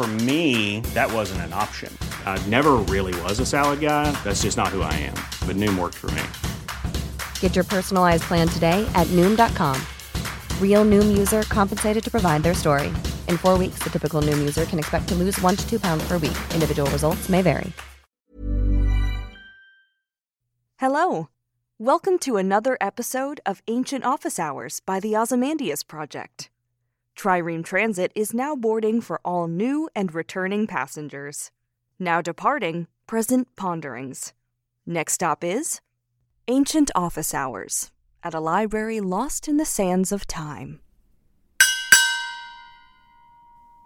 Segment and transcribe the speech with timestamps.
[0.00, 1.94] For me, that wasn't an option.
[2.24, 4.10] I never really was a salad guy.
[4.24, 5.12] That's just not who I am.
[5.46, 6.22] But Noom worked for me.
[7.40, 9.76] Get your personalized plan today at Noom.com.
[10.58, 12.88] Real Noom user compensated to provide their story.
[13.28, 16.02] In four weeks, the typical Noom user can expect to lose one to two pounds
[16.08, 16.38] per week.
[16.54, 17.70] Individual results may vary.
[20.78, 21.28] Hello.
[21.78, 26.49] Welcome to another episode of Ancient Office Hours by the Ozymandias Project.
[27.20, 31.50] Trireme Transit is now boarding for all new and returning passengers.
[31.98, 34.32] Now departing, present ponderings.
[34.86, 35.82] Next stop is
[36.48, 37.90] Ancient Office Hours
[38.22, 40.80] at a library lost in the sands of time.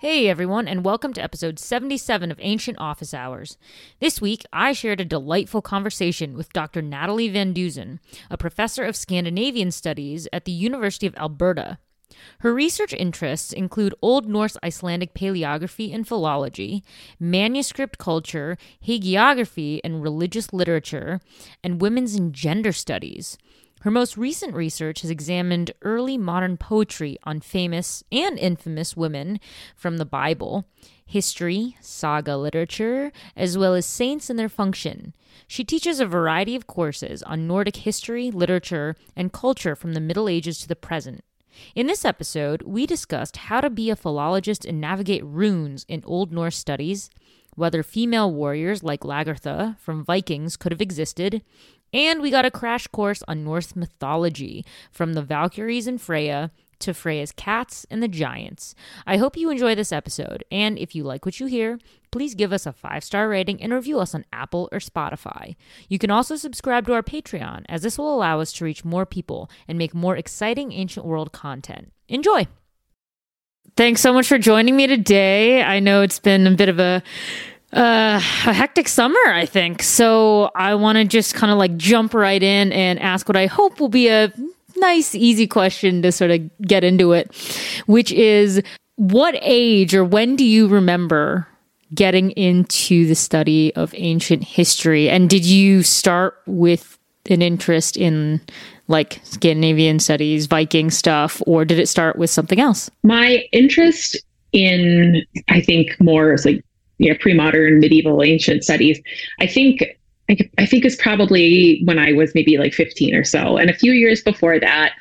[0.01, 3.59] Hey everyone, and welcome to episode 77 of Ancient Office Hours.
[3.99, 6.83] This week, I shared a delightful conversation with Dr.
[6.83, 7.99] Natalie Van Deusen,
[8.31, 11.79] a professor of Scandinavian Studies at the University of Alberta.
[12.41, 16.83] Her research interests include Old Norse Icelandic paleography and philology,
[17.19, 21.21] manuscript culture, hagiography and religious literature,
[21.63, 23.39] and women's and gender studies.
[23.85, 29.41] Her most recent research has examined early modern poetry on famous and infamous women
[29.77, 30.65] from the Bible,
[31.05, 35.13] history, saga literature, as well as saints and their function.
[35.47, 40.31] She teaches a variety of courses on Nordic history, literature, and culture from the Middle
[40.31, 41.23] Ages to the present.
[41.75, 46.33] In this episode, we discussed how to be a philologist and navigate runes in Old
[46.33, 47.11] Norse studies,
[47.55, 51.43] whether female warriors like Lagertha from Vikings could have existed,
[51.93, 56.51] and we got a crash course on Norse mythology from the Valkyries and Freyja
[56.85, 58.75] to Freyja's cats and the giants.
[59.07, 61.79] I hope you enjoy this episode, and if you like what you hear,
[62.11, 65.57] please give us a five star rating and review us on Apple or Spotify.
[65.89, 69.07] You can also subscribe to our Patreon, as this will allow us to reach more
[69.07, 71.93] people and make more exciting ancient world content.
[72.09, 72.47] Enjoy!
[73.77, 75.63] Thanks so much for joining me today.
[75.63, 77.03] I know it's been a bit of a
[77.73, 79.83] uh, a hectic summer, I think.
[79.83, 83.47] So I want to just kind of like jump right in and ask what I
[83.47, 84.33] hope will be a
[84.85, 87.35] nice, easy question to sort of get into it,
[87.87, 88.63] which is
[88.97, 91.47] what age or when do you remember
[91.95, 95.09] getting into the study of ancient history?
[95.09, 96.99] And did you start with
[97.31, 98.41] an interest in
[98.89, 102.91] like Scandinavian studies, Viking stuff, or did it start with something else?
[103.03, 104.23] My interest
[104.53, 106.63] in, I think, more like
[106.99, 109.01] you know, pre-modern, medieval, ancient studies.
[109.41, 109.83] I think
[110.31, 113.57] I, I think is probably when I was maybe like 15 or so.
[113.57, 114.93] And a few years before that,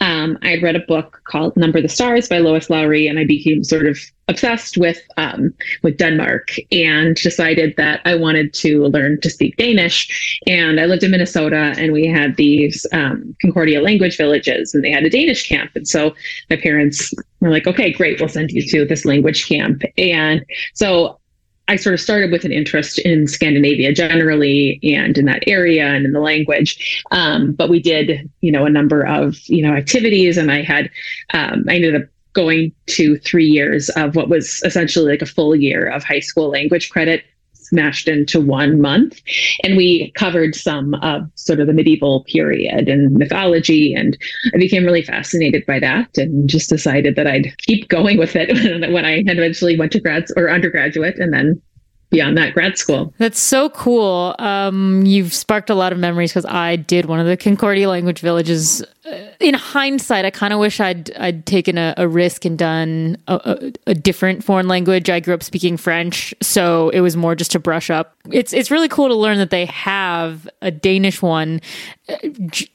[0.00, 3.24] um, I had read a book called Number the Stars by Lois Lowry, and I
[3.24, 3.98] became sort of
[4.28, 10.38] obsessed with um, with Denmark and decided that I wanted to learn to speak Danish.
[10.46, 14.90] And I lived in Minnesota, and we had these um, Concordia language villages, and they
[14.90, 15.70] had a Danish camp.
[15.74, 16.14] And so
[16.50, 20.44] my parents were like, "Okay, great, we'll send you to this language camp." And
[20.74, 21.18] so
[21.68, 26.06] I sort of started with an interest in Scandinavia generally and in that area and
[26.06, 27.04] in the language.
[27.10, 30.90] Um, but we did, you know, a number of, you know, activities and I had,
[31.34, 35.56] um, I ended up going to three years of what was essentially like a full
[35.56, 37.24] year of high school language credit
[37.68, 39.20] smashed into one month.
[39.62, 43.94] And we covered some of sort of the medieval period and mythology.
[43.94, 44.16] And
[44.54, 48.48] I became really fascinated by that and just decided that I'd keep going with it
[48.92, 51.60] when I eventually went to grad or undergraduate and then
[52.10, 53.12] beyond that grad school.
[53.18, 54.34] That's so cool.
[54.38, 58.20] Um, you've sparked a lot of memories because I did one of the Concordia language
[58.20, 58.82] villages.
[59.04, 63.18] Uh, in hindsight, I kind of wish I'd I'd taken a, a risk and done
[63.26, 65.10] a, a, a, different foreign language.
[65.10, 68.16] I grew up speaking French, so it was more just to brush up.
[68.30, 71.60] It's it's really cool to learn that they have a Danish one.
[72.08, 72.16] Uh,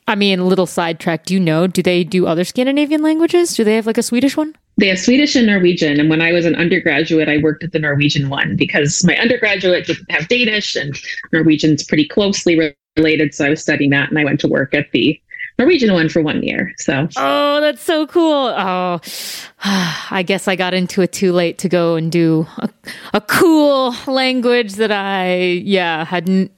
[0.08, 1.26] I mean, little sidetrack.
[1.26, 1.68] Do you know?
[1.68, 3.56] Do they do other Scandinavian languages?
[3.56, 4.56] Do they have like a Swedish one?
[4.78, 6.00] They have Swedish and Norwegian.
[6.00, 9.88] And when I was an undergraduate, I worked at the Norwegian one because my undergraduate
[9.88, 10.98] didn't have Danish and
[11.32, 13.34] Norwegian's pretty closely related.
[13.34, 15.20] So I was studying that and I went to work at the
[15.60, 16.74] Norwegian one for one year.
[16.78, 18.48] So, oh, that's so cool.
[18.58, 19.00] Oh,
[19.64, 22.70] I guess I got into it too late to go and do a,
[23.14, 26.52] a cool language that I, yeah, hadn't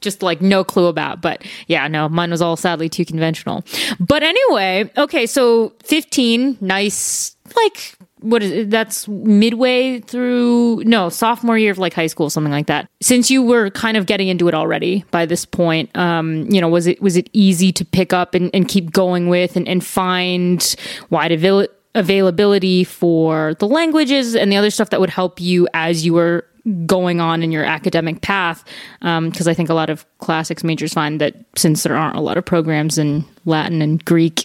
[0.00, 1.20] just like no clue about.
[1.20, 3.64] But yeah, no, mine was all sadly too conventional.
[4.00, 8.70] But anyway, okay, so 15, nice, like what is it?
[8.70, 13.42] that's midway through no sophomore year of like high school something like that since you
[13.42, 17.00] were kind of getting into it already by this point um you know was it
[17.00, 20.76] was it easy to pick up and, and keep going with and, and find
[21.10, 26.04] wide avail- availability for the languages and the other stuff that would help you as
[26.04, 26.44] you were
[26.86, 28.64] going on in your academic path
[29.00, 32.20] because um, i think a lot of classics majors find that since there aren't a
[32.20, 34.44] lot of programs in latin and greek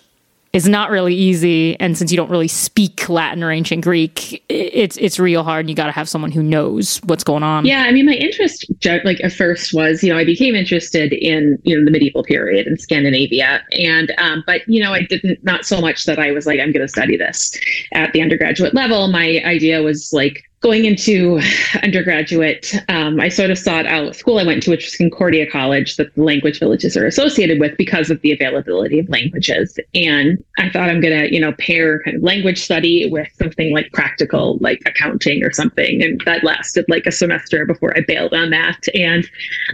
[0.53, 1.79] is not really easy.
[1.79, 5.61] And since you don't really speak Latin or ancient Greek, it's it's real hard.
[5.61, 7.65] And you got to have someone who knows what's going on.
[7.65, 8.71] Yeah, I mean, my interest,
[9.03, 12.67] like at first, was you know I became interested in you know the medieval period
[12.67, 16.45] in Scandinavia, and um, but you know I didn't not so much that I was
[16.45, 17.51] like I'm going to study this
[17.93, 19.07] at the undergraduate level.
[19.07, 21.41] My idea was like going into
[21.83, 25.97] undergraduate, um, I sort of sought out school I went to, which was Concordia College,
[25.97, 29.77] that the language villages are associated with because of the availability of languages.
[29.93, 33.73] And I thought I'm going to, you know, pair kind of language study with something
[33.73, 36.01] like practical, like accounting or something.
[36.01, 38.87] And that lasted like a semester before I bailed on that.
[38.95, 39.29] And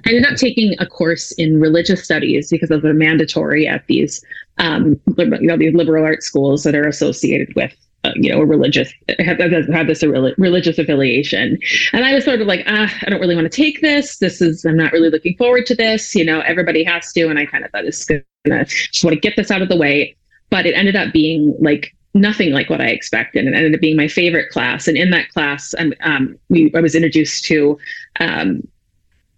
[0.07, 4.25] I ended up taking a course in religious studies because those are mandatory at these,
[4.57, 7.75] um, you know, these liberal arts schools that are associated with
[8.15, 11.57] you know, a religious have, have this a religious affiliation.
[11.93, 14.17] And I was sort of like, ah, I don't really want to take this.
[14.17, 16.15] This is I'm not really looking forward to this.
[16.15, 19.19] You know, everybody has to, and I kind of thought it's gonna just want to
[19.19, 20.15] get this out of the way.
[20.49, 23.81] But it ended up being like nothing like what I expected, and it ended up
[23.81, 24.87] being my favorite class.
[24.87, 27.77] And in that class, um, um we I was introduced to
[28.19, 28.67] um,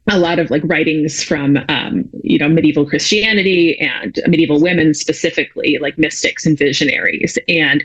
[0.09, 5.77] a lot of like writings from um, you know medieval Christianity and medieval women specifically,
[5.79, 7.37] like mystics and visionaries.
[7.47, 7.83] And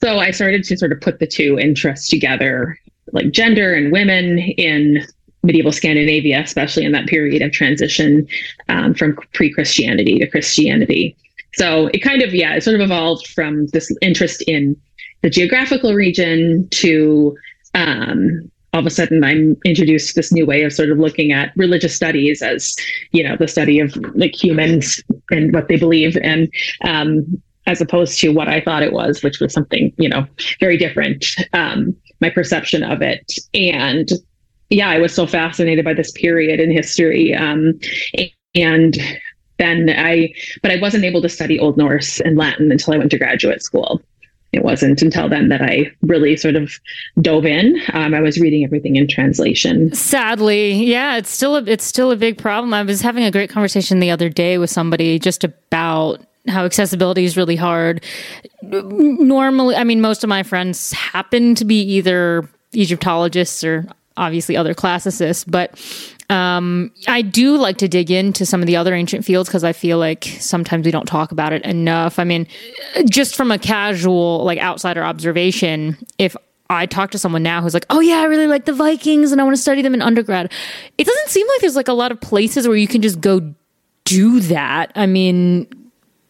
[0.00, 2.78] so I started to sort of put the two interests together,
[3.12, 5.04] like gender and women in
[5.42, 8.26] medieval Scandinavia, especially in that period of transition
[8.68, 11.16] um, from pre-Christianity to Christianity.
[11.54, 14.76] So it kind of yeah, it sort of evolved from this interest in
[15.22, 17.36] the geographical region to
[17.74, 21.50] um, all of a sudden I'm introduced this new way of sort of looking at
[21.56, 22.76] religious studies as,
[23.10, 26.18] you know, the study of like humans and what they believe.
[26.22, 26.52] And
[26.84, 30.26] um, as opposed to what I thought it was, which was something, you know,
[30.60, 31.24] very different,
[31.54, 33.32] um, my perception of it.
[33.54, 34.10] And
[34.68, 37.34] yeah, I was so fascinated by this period in history.
[37.34, 37.80] Um,
[38.54, 38.98] and
[39.58, 43.10] then I, but I wasn't able to study Old Norse and Latin until I went
[43.12, 44.02] to graduate school
[44.52, 46.72] it wasn't until then that I really sort of
[47.20, 47.80] dove in.
[47.92, 49.92] Um, I was reading everything in translation.
[49.94, 52.72] Sadly, yeah, it's still a, it's still a big problem.
[52.72, 57.24] I was having a great conversation the other day with somebody just about how accessibility
[57.24, 58.04] is really hard.
[58.62, 64.74] Normally, I mean, most of my friends happen to be either Egyptologists or obviously other
[64.74, 65.78] classicists, but
[66.28, 69.72] um, I do like to dig into some of the other ancient fields because I
[69.72, 72.18] feel like sometimes we don't talk about it enough.
[72.18, 72.46] I mean,
[73.08, 76.36] just from a casual, like outsider observation, if
[76.68, 79.40] I talk to someone now who's like, oh yeah, I really like the Vikings and
[79.40, 80.52] I want to study them in undergrad,
[80.98, 83.54] it doesn't seem like there's like a lot of places where you can just go
[84.04, 84.90] do that.
[84.96, 85.68] I mean,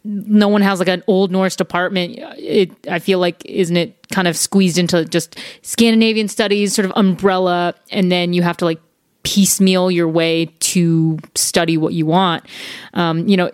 [0.05, 2.19] no one has like an old Norse department.
[2.39, 6.93] It, I feel like, isn't it kind of squeezed into just Scandinavian studies, sort of
[6.97, 8.81] umbrella, and then you have to like
[9.27, 12.45] piecemeal your way to study what you want.
[12.95, 13.51] Um, you know,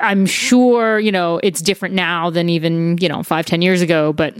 [0.00, 4.12] I'm sure, you know, it's different now than even, you know, five, ten years ago,
[4.12, 4.34] but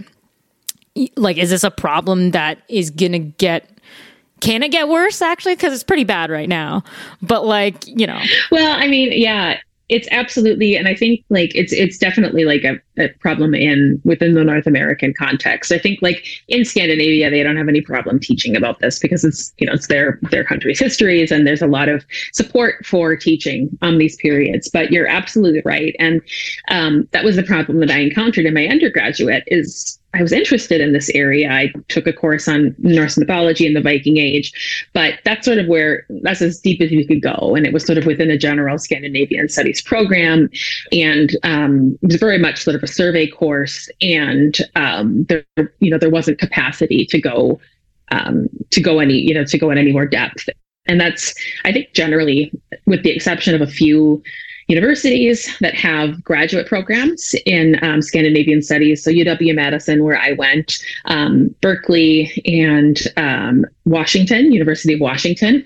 [1.15, 3.69] like, is this a problem that is going to get
[4.41, 5.55] can it get worse actually?
[5.55, 6.83] Because it's pretty bad right now.
[7.21, 8.19] But like you know.
[8.51, 9.59] Well i mean yeah
[9.89, 14.33] it's absolutely and i think like it's it's definitely like a, a, problem in within
[14.33, 15.71] the north american context.
[15.71, 19.53] I think like in scandinavia they don't have any problem teaching about this because it's
[19.57, 23.69] you know it's their their country's histories and there's a lot of support for teaching
[23.81, 24.69] on these periods.
[24.69, 25.95] But you're absolutely right.
[25.99, 26.21] And
[26.69, 30.79] um, that was the problem that i encountered in my undergraduate is I was interested
[30.79, 31.51] in this area.
[31.51, 34.53] I took a course on Norse mythology and the Viking Age,
[34.93, 37.55] but that's sort of where that's as deep as you could go.
[37.55, 40.49] And it was sort of within a general Scandinavian studies program.
[40.91, 43.89] And um, it was very much sort of a survey course.
[44.01, 45.45] And um, there,
[45.79, 47.59] you know, there wasn't capacity to go
[48.11, 50.47] um, to go any, you know, to go in any more depth.
[50.85, 51.33] And that's,
[51.65, 52.51] I think, generally,
[52.85, 54.21] with the exception of a few
[54.67, 59.03] universities that have graduate programs in um, Scandinavian studies.
[59.03, 65.63] So UW Madison, where I went, um, Berkeley, and um, Washington, University of Washington.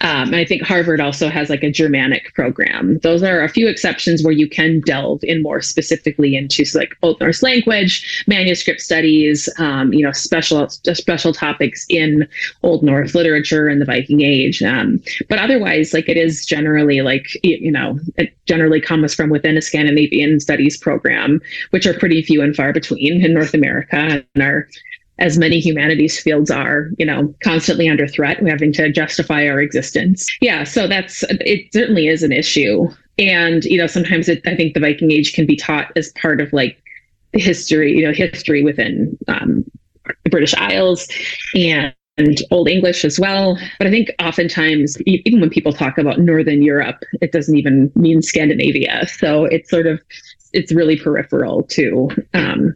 [0.00, 2.98] Um, and I think Harvard also has like a Germanic program.
[2.98, 7.20] Those are a few exceptions where you can delve in more specifically into like Old
[7.20, 12.26] Norse language, manuscript studies, um, you know, special special topics in
[12.62, 14.62] Old Norse literature and the Viking Age.
[14.62, 19.56] Um, but otherwise, like it is generally like you know, it generally comes from within
[19.56, 24.42] a Scandinavian studies program, which are pretty few and far between in North America and
[24.42, 24.68] are
[25.20, 29.60] as many humanities fields are, you know, constantly under threat, We're having to justify our
[29.60, 30.26] existence.
[30.40, 31.72] Yeah, so that's it.
[31.72, 35.46] Certainly is an issue, and you know, sometimes it, I think the Viking Age can
[35.46, 36.82] be taught as part of like
[37.32, 39.64] the history, you know, history within um,
[40.24, 41.06] the British Isles
[41.54, 43.58] and and Old English as well.
[43.78, 48.20] But I think oftentimes, even when people talk about Northern Europe, it doesn't even mean
[48.20, 49.06] Scandinavia.
[49.06, 50.00] So it's sort of
[50.52, 52.74] it's really peripheral to um,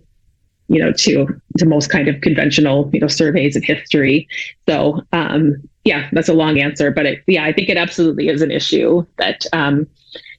[0.68, 1.26] you know, to
[1.59, 4.26] to most kind of conventional, you know, surveys of history.
[4.68, 8.40] So, um, yeah, that's a long answer, but it, yeah, I think it absolutely is
[8.40, 9.87] an issue that, um,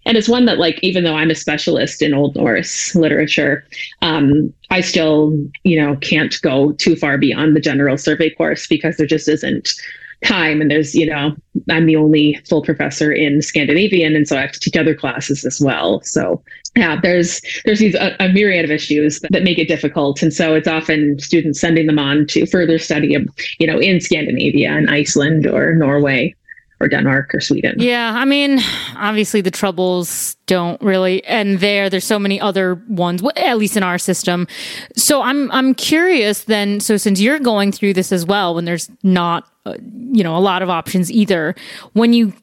[0.08, 3.66] and it's one that, like, even though I'm a specialist in Old Norse literature,
[4.02, 8.98] um, I still, you know, can't go too far beyond the general survey course because
[8.98, 9.74] there just isn't
[10.24, 10.62] time.
[10.62, 11.36] And there's you know
[11.70, 15.46] i'm the only full professor in scandinavian and so i have to teach other classes
[15.46, 16.02] as well.
[16.02, 16.44] So
[16.76, 20.22] yeah there's there's these a, a myriad of issues that, that, make it difficult.
[20.22, 23.16] And so it's often students sending them on to further study
[23.60, 26.36] you know in scandinavia and iceland or norway
[26.86, 27.76] or Denmark or Sweden.
[27.80, 28.60] Yeah, I mean,
[28.96, 31.90] obviously the troubles don't really end there.
[31.90, 34.48] There's so many other ones, at least in our system.
[34.96, 36.80] So I'm I'm curious then.
[36.80, 39.76] So since you're going through this as well, when there's not uh,
[40.12, 41.56] you know a lot of options either,
[41.94, 42.34] when you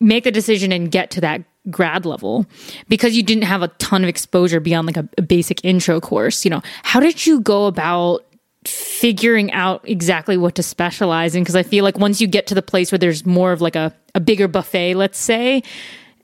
[0.00, 2.46] make the decision and get to that grad level
[2.88, 6.42] because you didn't have a ton of exposure beyond like a, a basic intro course
[6.42, 8.24] you know how did you go about
[8.68, 12.54] figuring out exactly what to specialize in because I feel like once you get to
[12.54, 15.62] the place where there's more of like a, a bigger buffet, let's say,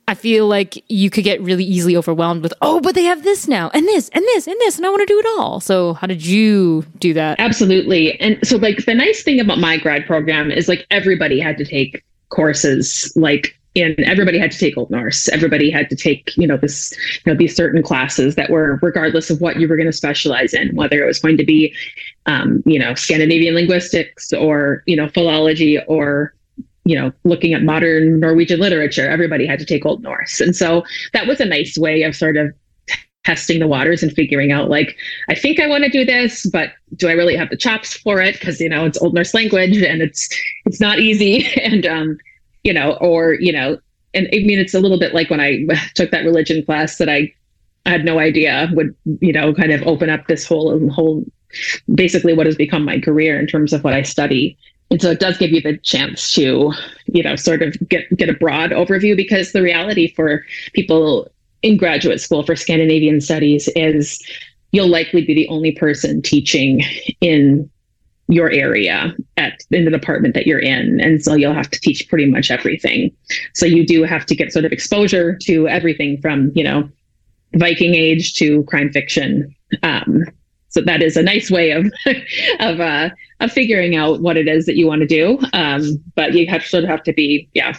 [0.07, 3.49] I feel like you could get really easily overwhelmed with, oh, but they have this
[3.49, 5.61] now and this and this and this, and I want to do it all.
[5.61, 7.41] So, how did you do that?
[7.41, 8.21] Absolutely.
[8.21, 11.65] And so, like, the nice thing about my grad program is like everybody had to
[11.65, 15.29] take courses like and everybody had to take Old Norse.
[15.29, 16.93] Everybody had to take, you know, this,
[17.25, 20.55] you know, these certain classes that were regardless of what you were going to specialize
[20.55, 21.75] in, whether it was going to be,
[22.27, 26.35] um, you know, Scandinavian linguistics or, you know, philology or,
[26.85, 29.09] you know, looking at modern Norwegian literature.
[29.09, 32.37] Everybody had to take Old Norse, and so that was a nice way of sort
[32.37, 32.53] of
[33.25, 34.99] testing the waters and figuring out like
[35.31, 38.21] i think i want to do this but do i really have the chops for
[38.21, 40.29] it because you know it's old norse language and it's
[40.67, 42.19] it's not easy and um
[42.65, 43.79] you know, or, you know,
[44.15, 47.09] and I mean, it's a little bit like when I took that religion class that
[47.09, 47.33] I
[47.87, 51.25] I had no idea would, you know, kind of open up this whole, whole,
[51.95, 54.57] basically what has become my career in terms of what I study.
[54.91, 56.73] And so it does give you the chance to,
[57.07, 61.31] you know, sort of get, get a broad overview because the reality for people
[61.63, 64.23] in graduate school for Scandinavian studies is
[64.73, 66.83] you'll likely be the only person teaching
[67.21, 67.71] in
[68.29, 71.01] your area at in the department that you're in.
[71.01, 73.15] And so you'll have to teach pretty much everything.
[73.55, 76.89] So you do have to get sort of exposure to everything from you know
[77.55, 79.55] viking age to crime fiction.
[79.83, 80.25] Um,
[80.69, 81.93] so that is a nice way of
[82.61, 85.39] of uh, of figuring out what it is that you want to do.
[85.53, 87.77] Um, but you have sort of have to be yeah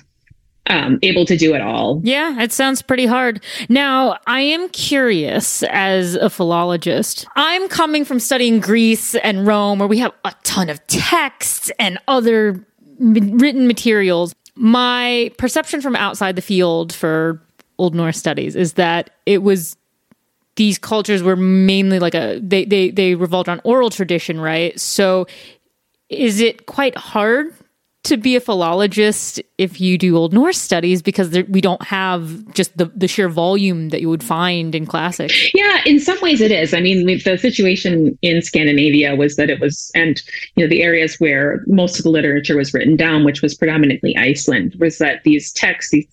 [0.67, 2.01] um, able to do it all.
[2.03, 3.43] Yeah, it sounds pretty hard.
[3.69, 7.27] Now, I am curious as a philologist.
[7.36, 12.00] I'm coming from studying Greece and Rome, where we have a ton of texts and
[12.07, 12.65] other
[13.00, 14.34] written materials.
[14.55, 17.41] My perception from outside the field for
[17.77, 19.75] Old Norse studies is that it was
[20.55, 24.79] these cultures were mainly like a they they they revolved on oral tradition, right?
[24.79, 25.27] So
[26.10, 27.53] is it quite hard
[28.05, 32.53] to be a philologist if you do Old Norse studies because there, we don't have
[32.53, 35.31] just the, the sheer volume that you would find in classic.
[35.53, 36.74] Yeah, in some ways it is.
[36.74, 40.21] I mean, the situation in Scandinavia was that it was, and
[40.55, 44.15] you know, the areas where most of the literature was written down, which was predominantly
[44.17, 46.07] Iceland, was that these texts, these,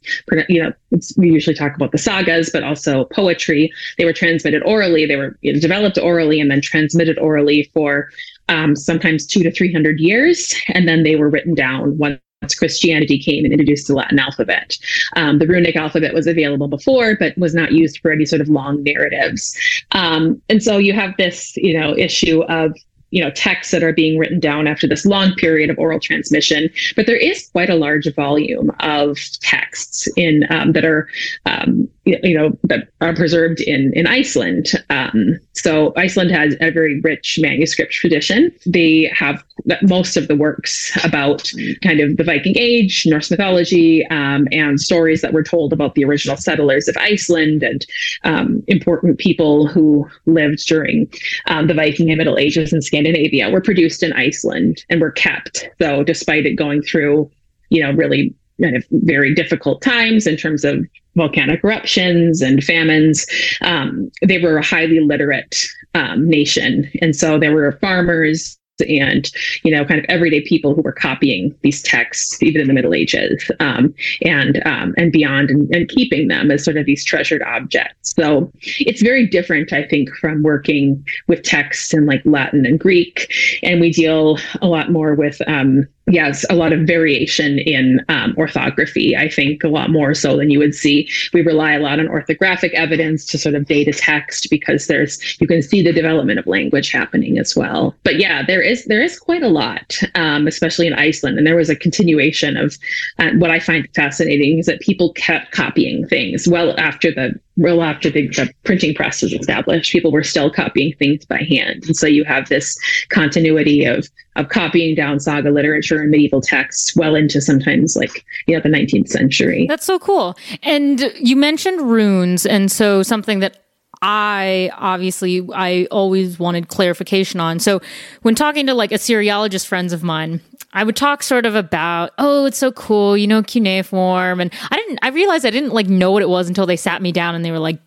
[0.49, 0.73] you know,
[1.17, 3.73] we usually talk about the sagas, but also poetry.
[3.99, 5.07] They were transmitted orally.
[5.07, 8.09] They were you know, developed orally and then transmitted orally for
[8.49, 12.21] um, sometimes two to 300 years, and then they were written down once
[12.57, 14.77] Christianity came and introduced the Latin alphabet.
[15.17, 18.49] Um, the runic alphabet was available before, but was not used for any sort of
[18.49, 19.57] long narratives.
[19.93, 22.77] Um, and so you have this, you know, issue of
[23.13, 26.69] you know texts that are being written down after this long period of oral transmission
[26.97, 31.09] but there is quite a large volume of texts in um, that are
[31.47, 34.73] um, you know that are preserved in in Iceland.
[34.91, 38.53] Um, so Iceland has a very rich manuscript tradition.
[38.67, 39.45] They have
[39.83, 41.51] most of the works about
[41.83, 46.05] kind of the Viking Age, Norse mythology, um, and stories that were told about the
[46.05, 47.87] original settlers of Iceland and
[48.25, 51.11] um, important people who lived during
[51.47, 55.69] um, the Viking and Middle Ages in Scandinavia were produced in Iceland and were kept.
[55.81, 57.31] So, despite it going through,
[57.71, 60.85] you know, really kind of very difficult times in terms of
[61.17, 63.27] volcanic eruptions and famines.
[63.61, 66.91] Um, they were a highly literate um, nation.
[67.01, 69.31] And so there were farmers and
[69.63, 72.95] you know kind of everyday people who were copying these texts even in the middle
[72.95, 77.43] ages um, and um, and beyond and, and, keeping them as sort of these treasured
[77.43, 78.15] objects.
[78.15, 83.33] So it's very different i think from working with texts in like latin and greek
[83.63, 88.35] and we deal a lot more with um, yes, a lot of variation in um,
[88.37, 89.17] orthography.
[89.17, 91.09] I think a lot more so than you would see.
[91.33, 95.47] We rely a lot on orthographic evidence to sort of data text because there's you
[95.47, 97.95] can see the development of language happening as well.
[98.05, 101.39] But yeah, there is there is quite a lot, um, especially in Iceland.
[101.39, 102.79] And there was a continuation of
[103.19, 107.83] uh, what I find fascinating is that people kept copying things well after the well
[107.83, 108.29] after the,
[108.65, 109.93] printing press was established.
[109.93, 111.85] People were still copying things by hand.
[111.85, 112.79] And so you have this
[113.09, 118.55] continuity of of copying down saga literature and medieval texts well into sometimes like you
[118.55, 119.67] know the 19th century.
[119.69, 120.37] That's so cool.
[120.63, 123.62] And you mentioned runes and so something that
[124.03, 127.61] I obviously I always wanted clarification on.
[127.61, 127.81] So
[128.23, 130.41] when talking to like Assyriologist friends of mine,
[130.73, 134.41] I would talk sort of about, oh, it's so cool, you know, cuneiform.
[134.41, 137.01] And I didn't, I realized I didn't like know what it was until they sat
[137.01, 137.79] me down and they were like,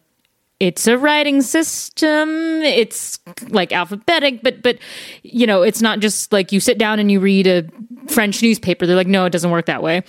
[0.62, 2.29] it's a writing system.
[2.62, 3.19] It's
[3.50, 4.77] like alphabetic, but, but,
[5.22, 7.67] you know, it's not just like you sit down and you read a
[8.07, 8.86] French newspaper.
[8.86, 10.03] They're like, no, it doesn't work that way.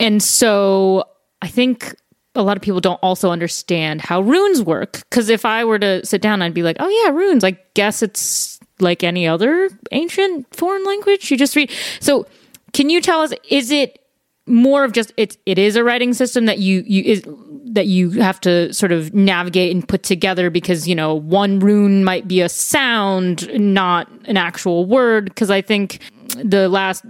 [0.00, 1.04] And so
[1.42, 1.94] I think
[2.34, 5.02] a lot of people don't also understand how runes work.
[5.10, 7.44] Cause if I were to sit down, I'd be like, oh yeah, runes.
[7.44, 11.30] I guess it's like any other ancient foreign language.
[11.30, 11.70] You just read.
[12.00, 12.26] So,
[12.72, 13.34] can you tell us?
[13.50, 14.01] Is it
[14.46, 17.24] more of just it's it is a writing system that you you is
[17.72, 22.04] that you have to sort of navigate and put together because you know one rune
[22.04, 25.26] might be a sound, not an actual word.
[25.26, 26.00] Because I think
[26.36, 27.04] the last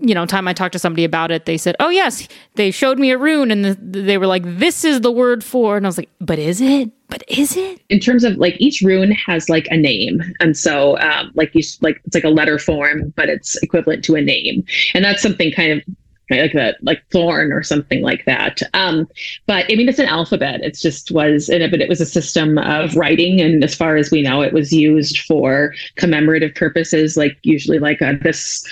[0.00, 2.98] you know time I talked to somebody about it, they said, "Oh yes, they showed
[2.98, 5.88] me a rune, and the, they were like, this is the word for," and I
[5.88, 6.90] was like, "But is it?
[7.08, 10.98] But is it?" In terms of like each rune has like a name, and so
[10.98, 14.64] um, like you like it's like a letter form, but it's equivalent to a name,
[14.94, 15.82] and that's something kind of
[16.30, 18.60] like that, like thorn or something like that.
[18.74, 19.08] Um,
[19.46, 20.60] but I mean, it's an alphabet.
[20.62, 24.10] It's just was, and but it was a system of writing, and as far as
[24.10, 28.66] we know, it was used for commemorative purposes, like usually like a, this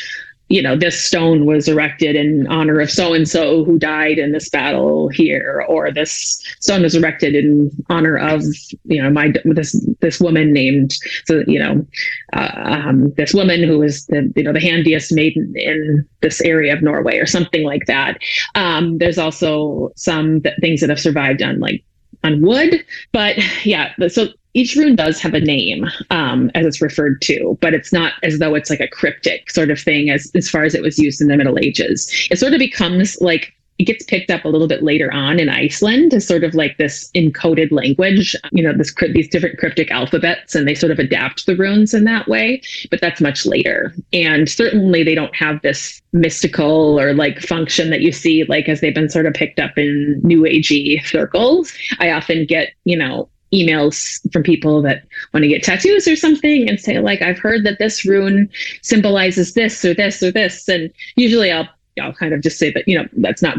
[0.48, 4.32] you know, this stone was erected in honor of so and so who died in
[4.32, 8.42] this battle here, or this stone was erected in honor of,
[8.84, 11.86] you know, my this this woman named, so you know,
[12.34, 16.74] uh, um, this woman who was the you know the handiest maiden in this area
[16.74, 18.18] of Norway, or something like that.
[18.54, 21.82] Um, there's also some th- things that have survived on like
[22.22, 27.20] on wood, but yeah, so each rune does have a name um, as it's referred
[27.22, 30.48] to, but it's not as though it's like a cryptic sort of thing as as
[30.48, 32.10] far as it was used in the Middle Ages.
[32.30, 35.48] It sort of becomes like it gets picked up a little bit later on in
[35.48, 40.54] Iceland as sort of like this encoded language, you know, this these different cryptic alphabets,
[40.54, 42.62] and they sort of adapt the runes in that way.
[42.90, 48.00] But that's much later, and certainly they don't have this mystical or like function that
[48.00, 51.72] you see like as they've been sort of picked up in New Agey circles.
[51.98, 56.68] I often get, you know, emails from people that want to get tattoos or something
[56.68, 58.50] and say like i've heard that this rune
[58.82, 61.68] symbolizes this or this or this and usually i'll
[62.02, 63.56] i'll kind of just say that you know that's not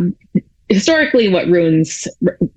[0.69, 2.08] historically what runes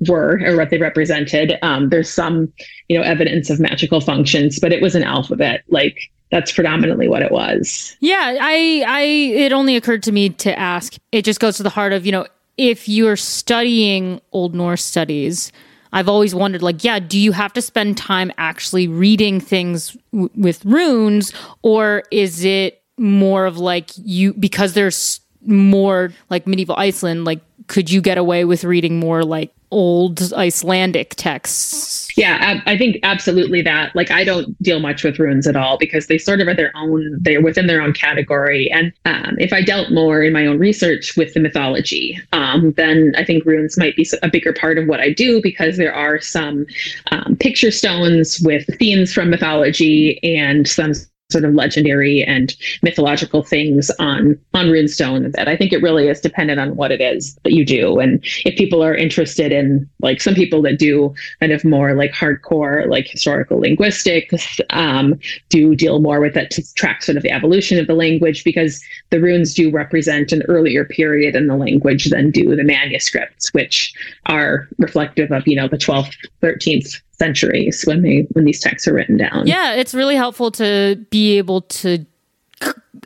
[0.09, 1.59] were or what they represented.
[1.63, 2.53] Um, there's some
[2.89, 5.99] you know evidence of magical functions but it was an alphabet like
[6.31, 7.97] that's predominantly what it was.
[8.01, 10.95] Yeah i i it only occurred to me to ask.
[11.13, 15.53] It just goes to the heart of you know if you're studying old norse studies
[15.93, 20.31] I've always wondered, like, yeah, do you have to spend time actually reading things w-
[20.35, 27.25] with runes, or is it more of like you because there's more like medieval Iceland?
[27.25, 32.09] Like, could you get away with reading more like old Icelandic texts.
[32.17, 33.95] Yeah, I, I, think absolutely that.
[33.95, 36.73] Like, I don't deal much with runes at all because they sort of are their
[36.77, 38.71] own, they're within their own category.
[38.71, 43.13] And um, if I dealt more in my own research with the mythology, um, then
[43.17, 46.21] I think runes might be a bigger part of what I do because there are
[46.21, 46.67] some
[47.13, 50.93] um, picture stones with themes from mythology and some
[51.31, 56.21] sort of legendary and mythological things on on runestone that i think it really is
[56.21, 57.99] dependent on what it is that you do.
[57.99, 62.13] And if people are interested in like some people that do kind of more like
[62.13, 67.31] hardcore like historical linguistics um, do deal more with it to track sort of the
[67.31, 72.07] evolution of the language because the runes do represent an earlier period in the language
[72.11, 73.93] than do the manuscripts which
[74.27, 78.95] are reflective of you know the 12th 13th centuries when they when these texts are
[78.95, 79.47] written down.
[79.47, 82.05] Yeah, it's really helpful to be able to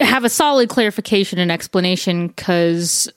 [0.00, 3.10] have a solid clarification and explanation because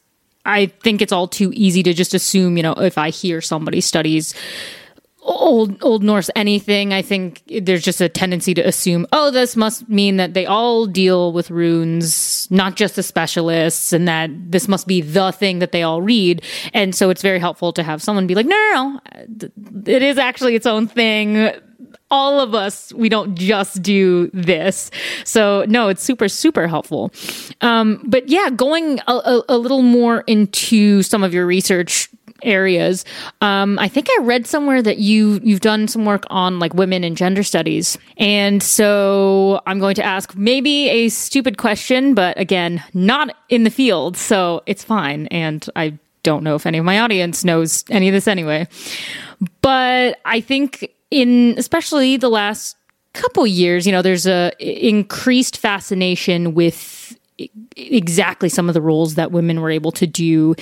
[0.45, 3.81] I think it's all too easy to just assume, you know, if I hear somebody
[3.81, 4.33] studies
[5.25, 9.89] old old Norse anything, I think there's just a tendency to assume, oh, this must
[9.89, 14.87] mean that they all deal with runes, not just the specialists, and that this must
[14.87, 16.43] be the thing that they all read.
[16.73, 19.49] And so it's very helpful to have someone be like, no, no, no,
[19.85, 21.51] it is actually its own thing.
[22.11, 24.91] All of us, we don't just do this.
[25.23, 27.11] So no, it's super, super helpful.
[27.61, 32.09] Um, but yeah, going a, a, a little more into some of your research
[32.45, 33.03] areas.
[33.41, 37.03] Um, I think I read somewhere that you you've done some work on like women
[37.03, 42.83] and gender studies, and so I'm going to ask maybe a stupid question, but again,
[42.93, 45.27] not in the field, so it's fine.
[45.27, 48.67] And I don't know if any of my audience knows any of this anyway,
[49.61, 52.77] but I think in especially the last
[53.13, 57.17] couple years, you know, there's a increased fascination with
[57.75, 60.55] exactly some of the roles that women were able to do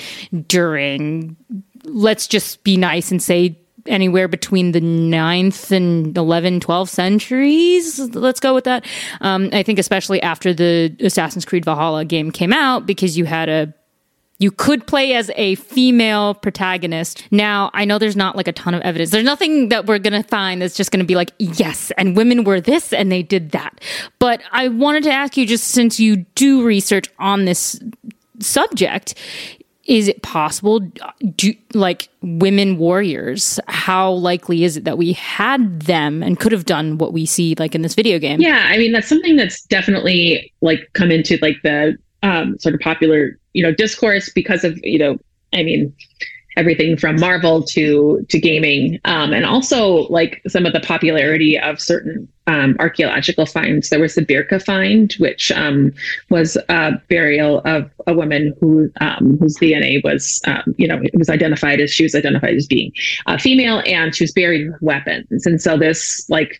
[0.48, 1.36] during
[1.84, 8.40] let's just be nice and say anywhere between the 9th and 11 12th centuries let's
[8.40, 8.86] go with that
[9.20, 13.50] um, i think especially after the assassin's creed valhalla game came out because you had
[13.50, 13.74] a
[14.44, 17.24] you could play as a female protagonist.
[17.32, 19.12] Now, I know there's not like a ton of evidence.
[19.12, 22.18] There's nothing that we're going to find that's just going to be like, yes, and
[22.18, 23.80] women were this and they did that.
[24.20, 27.80] But I wanted to ask you, just since you do research on this
[28.40, 29.16] subject,
[29.86, 30.80] is it possible
[31.36, 36.66] do like women warriors how likely is it that we had them and could have
[36.66, 38.40] done what we see like in this video game?
[38.40, 42.80] Yeah i mean that's something that's definitely like come into like the um, sort of
[42.80, 45.18] popular you know discourse because of you know
[45.54, 45.94] i mean
[46.58, 51.80] everything from Marvel to to gaming, um, and also like some of the popularity of
[51.80, 53.90] certain um, archaeological finds.
[53.90, 55.94] There was the Birka find, which um,
[56.30, 61.18] was a burial of a woman who um, whose DNA was, um, you know, it
[61.18, 62.92] was identified as she was identified as being
[63.26, 65.46] uh, female, and she was buried with weapons.
[65.46, 66.60] And so this like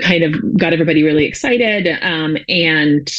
[0.00, 3.10] kind of got everybody really excited um, and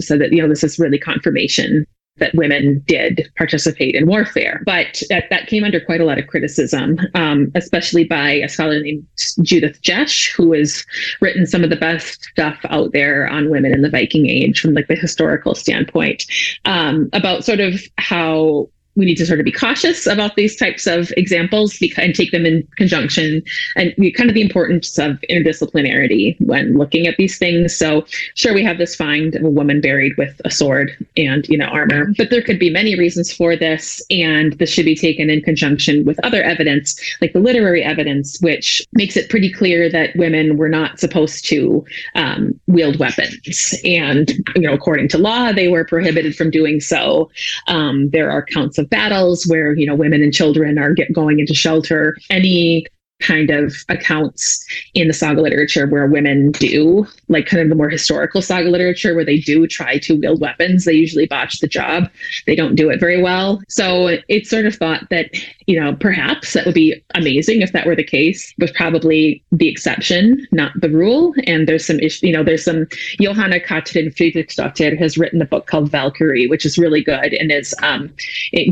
[0.00, 1.86] so that you know this is really confirmation
[2.18, 4.62] that women did participate in warfare.
[4.64, 8.80] But that, that came under quite a lot of criticism, um, especially by a scholar
[8.80, 9.06] named
[9.42, 10.84] Judith Jesch, who has
[11.20, 14.74] written some of the best stuff out there on women in the Viking Age from
[14.74, 16.24] like the historical standpoint
[16.64, 20.86] um, about sort of how we need to sort of be cautious about these types
[20.86, 23.42] of examples and take them in conjunction
[23.76, 27.74] and kind of the importance of interdisciplinarity when looking at these things.
[27.74, 31.56] So sure, we have this find of a woman buried with a sword and, you
[31.56, 34.02] know, armor, but there could be many reasons for this.
[34.10, 38.82] And this should be taken in conjunction with other evidence, like the literary evidence, which
[38.92, 41.84] makes it pretty clear that women were not supposed to
[42.16, 43.74] um, wield weapons.
[43.84, 47.30] And, you know, according to law, they were prohibited from doing so.
[47.68, 51.40] Um, there are accounts of battles where you know women and children are get going
[51.40, 52.16] into shelter.
[52.30, 52.86] Any
[53.20, 57.88] kind of accounts in the saga literature where women do, like kind of the more
[57.88, 60.84] historical saga literature where they do try to wield weapons.
[60.84, 62.08] They usually botch the job.
[62.46, 63.60] They don't do it very well.
[63.68, 65.30] So it's sort of thought that,
[65.66, 69.68] you know, perhaps that would be amazing if that were the case, but probably the
[69.68, 71.34] exception, not the rule.
[71.44, 72.86] And there's some issue, you know, there's some
[73.20, 77.74] Johanna Katrin Friðriksdóttir has written a book called Valkyrie, which is really good and is
[77.82, 78.14] um,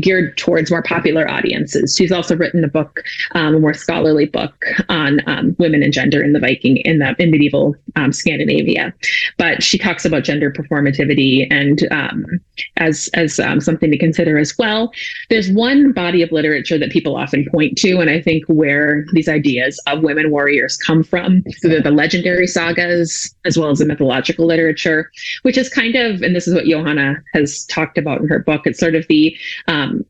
[0.01, 1.95] geared towards more popular audiences.
[1.97, 5.93] She's also written a book, um, a more scholarly book book on um, women and
[5.93, 8.93] gender in the Viking in the in medieval um, Scandinavia,
[9.37, 12.25] but she talks about gender performativity and um,
[12.77, 14.91] as as um, something to consider as well.
[15.29, 19.29] There's one body of literature that people often point to, and I think where these
[19.29, 21.43] ideas of women warriors come from.
[21.59, 26.35] So the legendary sagas as well as the mythological literature, which is kind of, and
[26.35, 28.61] this is what Johanna has talked about in her book.
[28.65, 29.35] It's sort of the
[29.67, 30.05] um,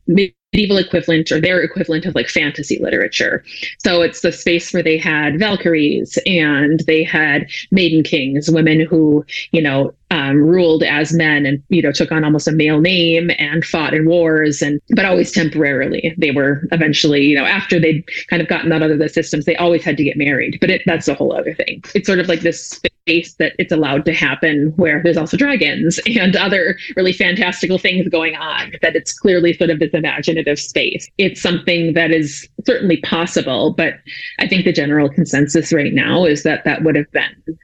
[0.52, 3.44] medieval equivalent or their equivalent of like fantasy literature.
[3.78, 9.24] So it's the space where they had Valkyries and they had maiden kings, women who,
[9.52, 13.30] you know, um, ruled as men and you know took on almost a male name
[13.38, 18.08] and fought in wars and but always temporarily they were eventually you know after they'd
[18.28, 20.80] kind of gotten out of the systems they always had to get married but it,
[20.86, 24.12] that's a whole other thing it's sort of like this space that it's allowed to
[24.12, 29.54] happen where there's also dragons and other really fantastical things going on that it's clearly
[29.54, 31.08] sort of this imaginative space.
[31.16, 33.94] It's something that is certainly possible but
[34.38, 37.58] i think the general consensus right now is that that would have been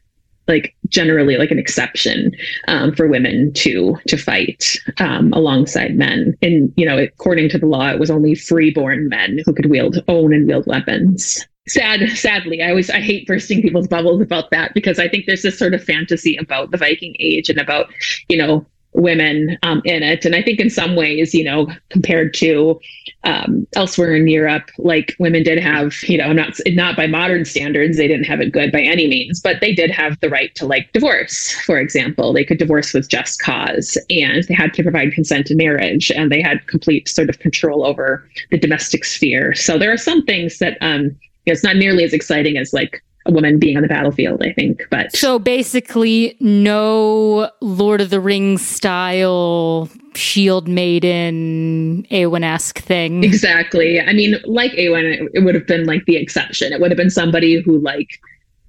[0.49, 2.33] like generally like an exception
[2.69, 6.37] um, for women to to fight um, alongside men.
[6.43, 10.03] And you know according to the law it was only freeborn men who could wield
[10.09, 14.75] own and wield weapons sad sadly i always i hate bursting people's bubbles about that
[14.75, 17.87] because i think there's this sort of fantasy about the viking age and about
[18.29, 20.25] you know women um, in it.
[20.25, 22.81] And I think in some ways, you know, compared to
[23.25, 27.97] um, elsewhere in Europe, like women did have, you know, not not by modern standards,
[27.97, 30.67] they didn't have it good by any means, but they did have the right to
[30.67, 32.33] like divorce, for example.
[32.33, 36.31] They could divorce with just cause, and they had to provide consent to marriage, and
[36.31, 39.55] they had complete sort of control over the domestic sphere.
[39.55, 43.33] So there are some things that um, it's not nearly as exciting as like a
[43.33, 44.83] woman being on the battlefield, I think.
[44.91, 53.25] But so basically, no Lord of the Rings style shield maiden Eowyn esque thing.
[53.25, 54.01] Exactly.
[54.01, 56.73] I mean, like Eowyn, it would have been like the exception.
[56.73, 58.21] It would have been somebody who like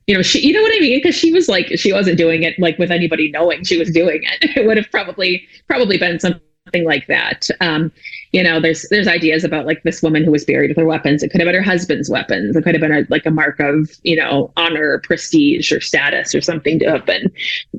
[0.08, 1.00] you know, she, you know what I mean?
[1.00, 4.22] Because she was like, she wasn't doing it like with anybody knowing she was doing
[4.24, 4.52] it.
[4.56, 6.20] It would have probably, probably been
[6.66, 7.48] something like that.
[7.62, 7.92] Um,
[8.32, 11.22] you know, there's there's ideas about like this woman who was buried with her weapons.
[11.24, 12.56] It could have been her husband's weapons.
[12.56, 16.34] It could have been a, like a mark of you know honor, prestige, or status,
[16.34, 17.32] or something to have been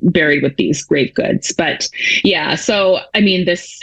[0.03, 1.53] buried with these grave goods.
[1.53, 1.89] But
[2.23, 3.79] yeah, so I mean, this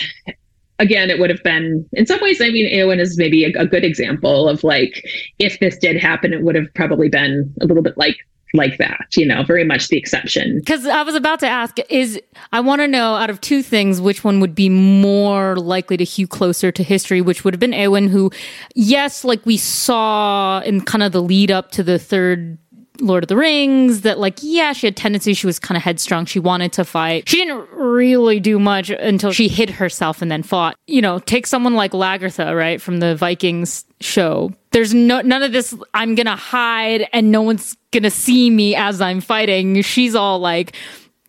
[0.79, 2.41] again, it would have been in some ways.
[2.41, 5.05] I mean, Eowyn is maybe a, a good example of like
[5.39, 8.17] if this did happen, it would have probably been a little bit like
[8.55, 10.59] like that, you know, very much the exception.
[10.61, 12.21] Because I was about to ask, is
[12.53, 16.05] I want to know out of two things, which one would be more likely to
[16.05, 18.31] hew closer to history, which would have been Eowyn, who,
[18.75, 22.57] yes, like we saw in kind of the lead up to the third
[23.01, 26.27] Lord of the Rings that like yeah she had tendencies she was kind of headstrong
[26.27, 27.29] she wanted to fight.
[27.29, 30.77] She didn't really do much until she hid herself and then fought.
[30.87, 34.53] You know take someone like Lagertha right from the Vikings show.
[34.71, 39.01] There's no none of this I'm gonna hide and no one's gonna see me as
[39.01, 39.83] I'm fighting.
[39.83, 40.77] She's all like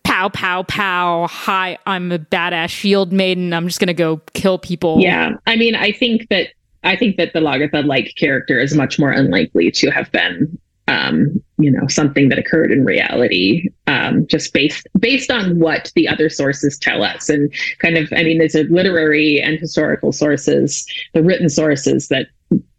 [0.04, 5.00] pow pow pow hi I'm a badass shield maiden I'm just gonna go kill people.
[5.00, 6.50] Yeah I mean I think that
[6.84, 10.56] I think that the Lagertha like character is much more unlikely to have been
[10.88, 16.08] um, you know something that occurred in reality um, just based based on what the
[16.08, 17.28] other sources tell us.
[17.28, 22.28] And kind of i mean there's a literary and historical sources the written sources that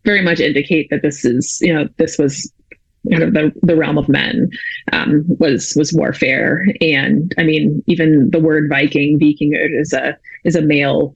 [0.06, 2.52] very much indicate that this is you know this was
[3.12, 4.50] kind of the, the realm of men
[4.92, 6.66] um, was was warfare.
[6.82, 11.16] And i mean even the word viking viking is a is a male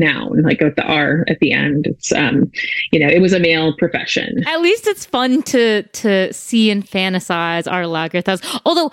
[0.00, 1.86] noun, like with the R at the end.
[1.86, 2.50] It's um,
[2.90, 4.42] you know, it was a male profession.
[4.46, 8.60] At least it's fun to to see and fantasize our Lagerthas.
[8.64, 8.90] Although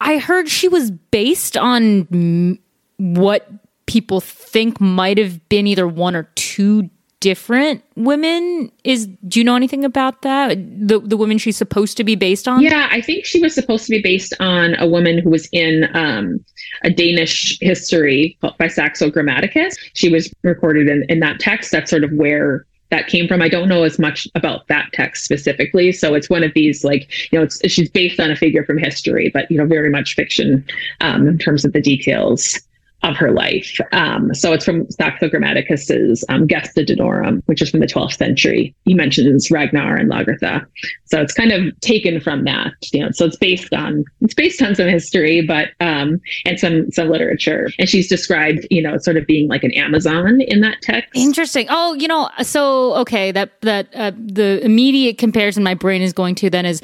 [0.00, 2.58] I heard she was based on
[2.98, 3.50] what
[3.86, 6.90] people think might have been either one or two
[7.26, 10.50] different women is do you know anything about that?
[10.90, 12.62] The the woman she's supposed to be based on?
[12.62, 15.88] Yeah i think she was supposed to be based on a woman who was in
[15.92, 16.38] um,
[16.84, 19.74] a danish history by saxo grammaticus.
[19.94, 21.72] She was recorded in, in that text.
[21.72, 23.42] That's sort of where that came from.
[23.42, 25.90] I don't know as much about that text specifically.
[25.90, 28.78] So it's one of these like, you know, it's, she's based on a figure from
[28.78, 30.64] history, but, you know, very much fiction
[31.00, 32.60] um, in terms of the details
[33.02, 33.78] of her life.
[33.92, 38.74] Um, so it's from Saxo Grammaticus's um, Gesta Danorum, which is from the 12th century.
[38.84, 40.66] He mentions Ragnar and Lagertha.
[41.04, 44.62] So it's kind of taken from that, you know, so it's based on, it's based
[44.62, 47.68] on some history, but, um, and some, some literature.
[47.78, 51.10] And she's described, you know, sort of being like an Amazon in that text.
[51.14, 51.66] Interesting.
[51.70, 56.34] Oh, you know, so, okay, that, that, uh, the immediate comparison my brain is going
[56.36, 56.80] to then is,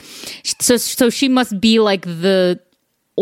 [0.60, 2.60] so, so she must be like the,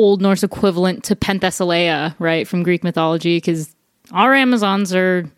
[0.00, 3.74] Old Norse equivalent to Penthesilea, right, from Greek mythology, because
[4.12, 5.30] our Amazons are,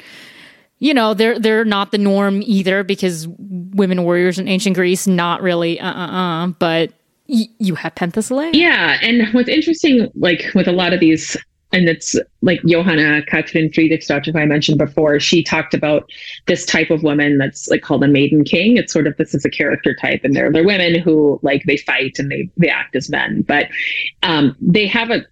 [0.79, 5.43] you know, they're they're not the norm either, because women warriors in ancient Greece, not
[5.43, 6.47] really, uh, uh, uh.
[6.59, 6.93] But
[7.27, 8.51] y- you have Penthesilea.
[8.55, 11.37] Yeah, and what's interesting, like with a lot of these
[11.73, 16.11] and it's like Johanna Katrin Friðriksdóttir, I mentioned before, she talked about
[16.47, 18.77] this type of woman that's like called a maiden king.
[18.77, 21.79] It's sort of this is a character type, and they're they're women who like they
[21.79, 23.69] fight and they they act as men, but
[24.23, 25.25] um, they have a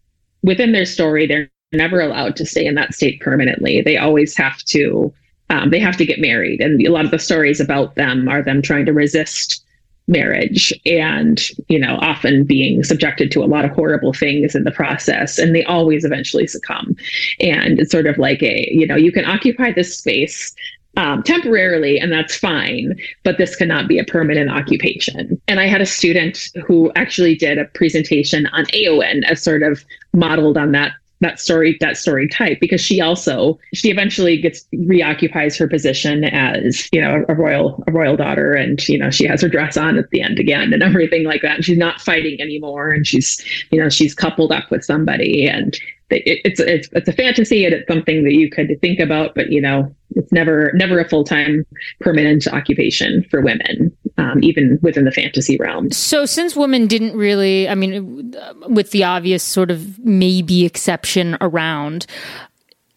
[0.43, 3.83] within their story they're never allowed to stay in that state permanently.
[3.83, 5.13] They always have to
[5.51, 8.43] um, they have to get married, and a lot of the stories about them are
[8.43, 9.65] them trying to resist
[10.07, 14.71] marriage and you know often being subjected to a lot of horrible things in the
[14.73, 16.97] process and they always eventually succumb
[17.39, 20.55] and it's sort of like a you know you can occupy this space
[20.97, 25.41] um, temporarily, and that's fine, but this cannot be a permanent occupation.
[25.47, 29.85] And I had a student who actually did a presentation on Eowyn as sort of
[30.13, 35.59] modeled on that that story that story type because she also she eventually gets reoccupies
[35.59, 39.43] her position as you know a royal a royal daughter and you know she has
[39.43, 41.57] her dress on at the end again and everything like that.
[41.57, 45.79] And she's not fighting anymore and she's you know she's coupled up with somebody and
[46.11, 49.51] it, it's it's it's a fantasy and it's something that you could think about, but
[49.51, 51.65] you know, it's never never a full time
[52.01, 55.91] permanent occupation for women, um, even within the fantasy realm.
[55.91, 58.35] So, since women didn't really, I mean,
[58.69, 62.07] with the obvious sort of maybe exception around,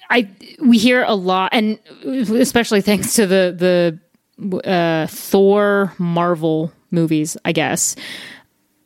[0.10, 0.30] I
[0.62, 4.00] we hear a lot, and especially thanks to the
[4.40, 7.96] the uh, Thor Marvel movies, I guess.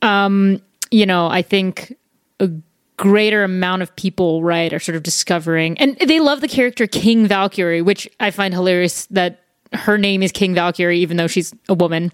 [0.02, 0.62] Um,
[0.92, 1.96] you know, I think
[2.40, 2.50] a
[2.98, 7.28] greater amount of people, right, are sort of discovering, and they love the character King
[7.28, 11.74] Valkyrie, which I find hilarious that her name is King Valkyrie, even though she's a
[11.74, 12.12] woman.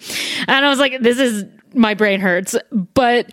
[0.48, 2.56] And I was like, this is my brain hurts.
[2.72, 3.32] But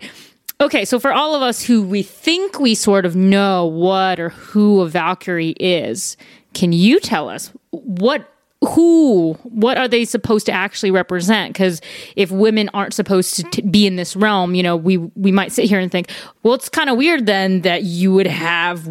[0.59, 4.29] okay, so for all of us who we think we sort of know what or
[4.29, 6.17] who a Valkyrie is,
[6.53, 8.30] can you tell us what
[8.63, 11.53] who what are they supposed to actually represent?
[11.53, 11.81] Because
[12.15, 15.51] if women aren't supposed to t- be in this realm you know we we might
[15.51, 16.09] sit here and think
[16.43, 18.87] well it's kind of weird then that you would have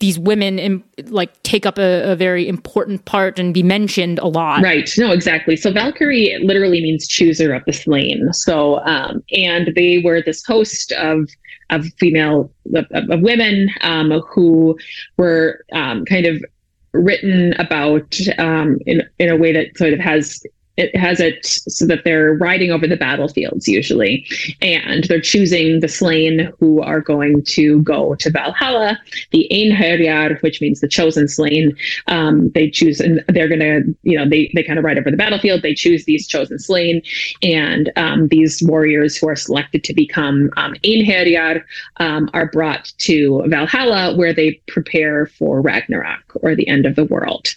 [0.00, 4.26] these women in, like take up a, a, very important part and be mentioned a
[4.26, 4.62] lot.
[4.62, 4.90] Right.
[4.96, 5.56] No exactly.
[5.56, 8.32] So valkyrie literally means chooser of the slain.
[8.32, 11.28] So um and they were this host of
[11.70, 14.76] of female of, of women um, who
[15.16, 16.44] were um, kind of
[16.92, 20.42] written about um, in in a way that sort of has
[20.76, 24.26] it has it so that they're riding over the battlefields usually,
[24.62, 28.98] and they're choosing the slain who are going to go to Valhalla,
[29.30, 31.76] the Einherjar, which means the chosen slain.
[32.06, 35.16] Um, they choose, and they're to, you know, they they kind of ride over the
[35.16, 35.62] battlefield.
[35.62, 37.02] They choose these chosen slain,
[37.42, 41.62] and um, these warriors who are selected to become um, Einherjar
[41.98, 47.04] um, are brought to Valhalla, where they prepare for Ragnarok or the end of the
[47.04, 47.48] world.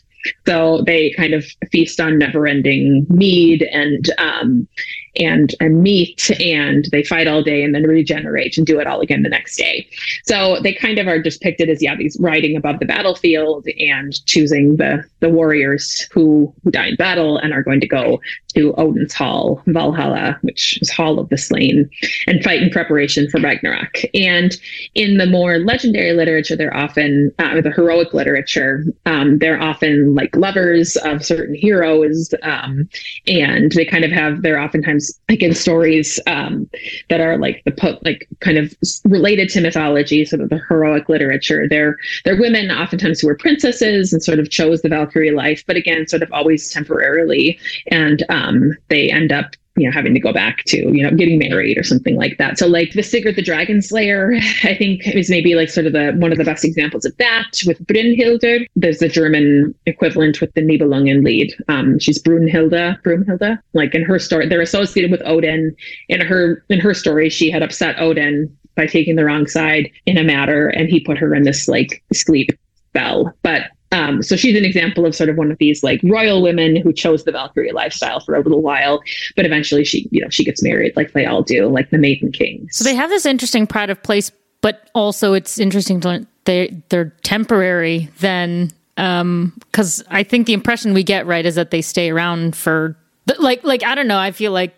[0.46, 4.68] So they kind of feast on never-ending mead and um,
[5.16, 9.02] and and meat, and they fight all day and then regenerate and do it all
[9.02, 9.88] again the next day.
[10.26, 14.78] So they kind of are depicted as yeah, these riding above the battlefield and choosing
[14.78, 18.20] the the warriors who who die in battle and are going to go
[18.56, 21.90] to Odin's Hall, Valhalla, which is Hall of the Slain,
[22.28, 23.98] and fight in preparation for Ragnarok.
[24.14, 24.56] And
[24.94, 30.36] in the more legendary literature, they're often, uh, the heroic literature, um, they're often like
[30.36, 32.88] lovers of certain heroes, um,
[33.28, 36.70] and they kind of have, they're oftentimes like in stories um,
[37.10, 38.74] that are like the po- like kind of
[39.06, 41.68] related to mythology, sort of the heroic literature.
[41.68, 45.76] They're they're women oftentimes who were princesses and sort of chose the Valkyrie life, but
[45.76, 50.32] again, sort of always temporarily and um, they end up you know having to go
[50.32, 52.58] back to you know getting married or something like that.
[52.58, 54.34] So like the sigurd the dragon slayer
[54.64, 57.60] i think is maybe like sort of the one of the best examples of that
[57.66, 63.60] with brunhilde there's the german equivalent with the nibelungenlied um, she's brunhilde brunhilde?
[63.74, 65.76] Like in her story they're associated with odin.
[66.10, 70.18] In her in her story she had upset odin by taking the wrong side in
[70.18, 72.50] a matter and he put her in this like sleep
[72.90, 73.34] spell.
[73.44, 76.76] But um, so she's an example of sort of one of these like royal women
[76.76, 79.02] who chose the Valkyrie lifestyle for a little while,
[79.36, 82.32] but eventually she, you know, she gets married like they all do, like the Maiden
[82.32, 82.76] Kings.
[82.76, 86.84] So they have this interesting pride of place, but also it's interesting to learn they
[86.90, 91.82] they're temporary then because um, I think the impression we get right is that they
[91.82, 92.98] stay around for
[93.40, 94.76] like like I don't know I feel like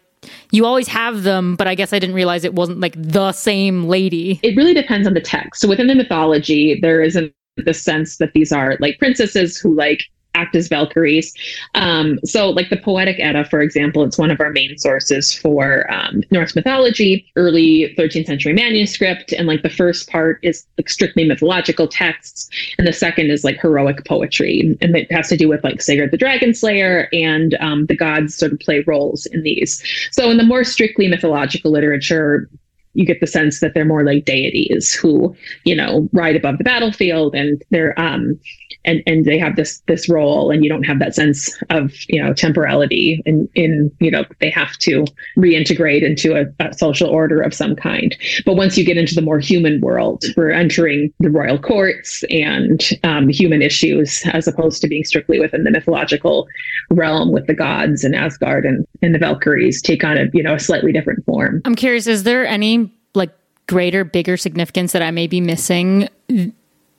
[0.51, 3.87] you always have them, but I guess I didn't realize it wasn't like the same
[3.87, 4.39] lady.
[4.41, 5.61] It really depends on the text.
[5.61, 9.73] So within the mythology, there is an the sense that these are like princesses who
[9.73, 10.03] like
[10.35, 11.33] act as Valkyries.
[11.73, 15.89] Um, so, like the Poetic Edda, for example, it's one of our main sources for
[15.91, 19.31] um, Norse mythology, early 13th century manuscript.
[19.31, 23.59] And like the first part is like strictly mythological texts, and the second is like
[23.61, 24.77] heroic poetry.
[24.81, 28.35] And it has to do with like Sigurd the Dragon Slayer, and um, the gods
[28.35, 29.81] sort of play roles in these.
[30.11, 32.49] So, in the more strictly mythological literature,
[32.95, 36.63] you get the sense that they're more like deities who, you know, ride above the
[36.63, 38.39] battlefield and they're um
[38.85, 42.21] and and they have this this role and you don't have that sense of, you
[42.21, 45.05] know, temporality and in, you know, they have to
[45.37, 48.15] reintegrate into a, a social order of some kind.
[48.45, 52.81] But once you get into the more human world, we're entering the royal courts and
[53.03, 56.47] um, human issues as opposed to being strictly within the mythological
[56.89, 60.55] realm with the gods and Asgard and, and the Valkyries take on a, you know,
[60.55, 61.61] a slightly different form.
[61.65, 63.31] I'm curious, is there any like
[63.67, 66.09] greater, bigger significance that I may be missing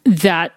[0.04, 0.52] that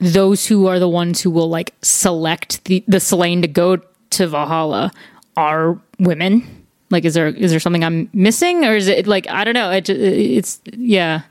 [0.00, 3.76] those who are the ones who will like select the the slain to go
[4.10, 4.90] to Valhalla
[5.36, 6.66] are women.
[6.90, 9.70] Like, is there is there something I'm missing, or is it like I don't know?
[9.70, 11.22] It, it's yeah,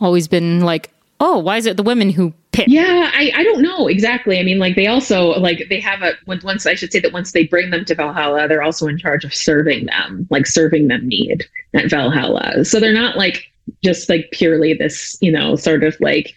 [0.00, 2.68] always been like, oh, why is it the women who pick?
[2.68, 4.38] Yeah, I, I don't know exactly.
[4.38, 7.32] I mean, like they also like they have a once I should say that once
[7.32, 11.08] they bring them to Valhalla, they're also in charge of serving them, like serving them
[11.08, 12.64] need at Valhalla.
[12.64, 13.50] So they're not like
[13.82, 16.34] just like purely this, you know, sort of like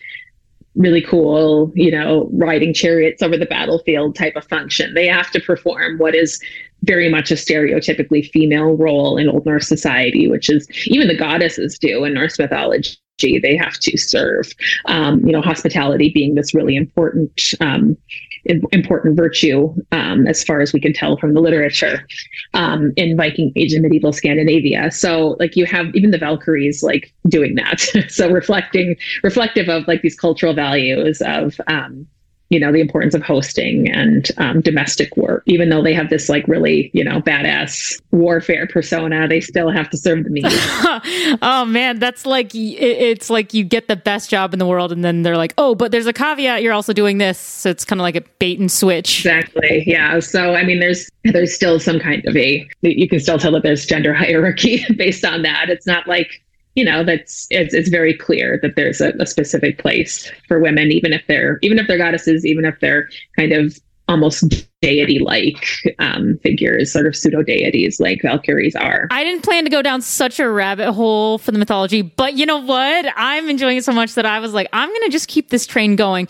[0.75, 4.93] really cool, you know, riding chariots over the battlefield type of function.
[4.93, 6.41] They have to perform what is
[6.83, 11.77] very much a stereotypically female role in Old Norse society, which is even the goddesses
[11.77, 12.97] do in Norse mythology.
[13.19, 14.53] They have to serve,
[14.85, 17.97] um, you know, hospitality being this really important um,
[18.45, 22.07] important virtue um, as far as we can tell from the literature
[22.53, 24.91] um, in Viking Age and medieval Scandinavia.
[24.91, 27.79] So like you have even the Valkyries like doing that.
[28.09, 32.07] so reflecting reflective of like these cultural values of um,
[32.49, 35.43] you know the importance of hosting and um, domestic work.
[35.45, 39.89] Even though they have this like really you know badass warfare persona they still have
[39.89, 40.45] to serve the meat
[41.41, 45.05] oh man that's like it's like you get the best job in the world and
[45.05, 47.37] then they're like oh but there's a caveat you're also doing this.
[47.37, 49.19] So it's kind of like a bait and switch.
[49.19, 50.19] Exactly yeah.
[50.19, 53.63] So i mean there's there's still some kind of a you can still tell that
[53.63, 55.69] there's gender hierarchy based on that.
[55.69, 56.41] It's not like
[56.75, 60.91] you know that's it's, it's very clear that there's a, a specific place for women
[60.91, 63.77] even if they're even if they're goddesses even if they're kind of
[64.09, 65.65] almost deity like
[65.99, 69.07] um, figures, sort of pseudo deities like Valkyries are.
[69.11, 72.45] I didn't plan to go down such a rabbit hole for the mythology, but you
[72.45, 73.05] know what?
[73.15, 75.65] I'm enjoying it so much that I was like, I'm going to just keep this
[75.65, 76.27] train going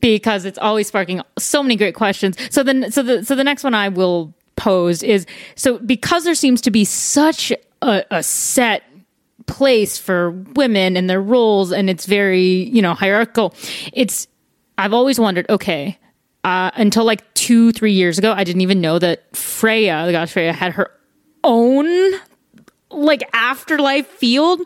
[0.00, 2.36] because it's always sparking so many great questions.
[2.50, 5.26] So then, so the so the next one I will pose is
[5.56, 7.52] so because there seems to be such
[7.82, 8.82] a, a set
[9.46, 13.54] place for women and their roles and it's very you know hierarchical.
[13.92, 14.26] It's
[14.78, 15.98] i've always wondered okay
[16.44, 20.32] uh, until like two three years ago i didn't even know that freyja the goddess
[20.32, 20.90] freyja had her
[21.44, 21.86] own
[22.90, 24.60] like afterlife field.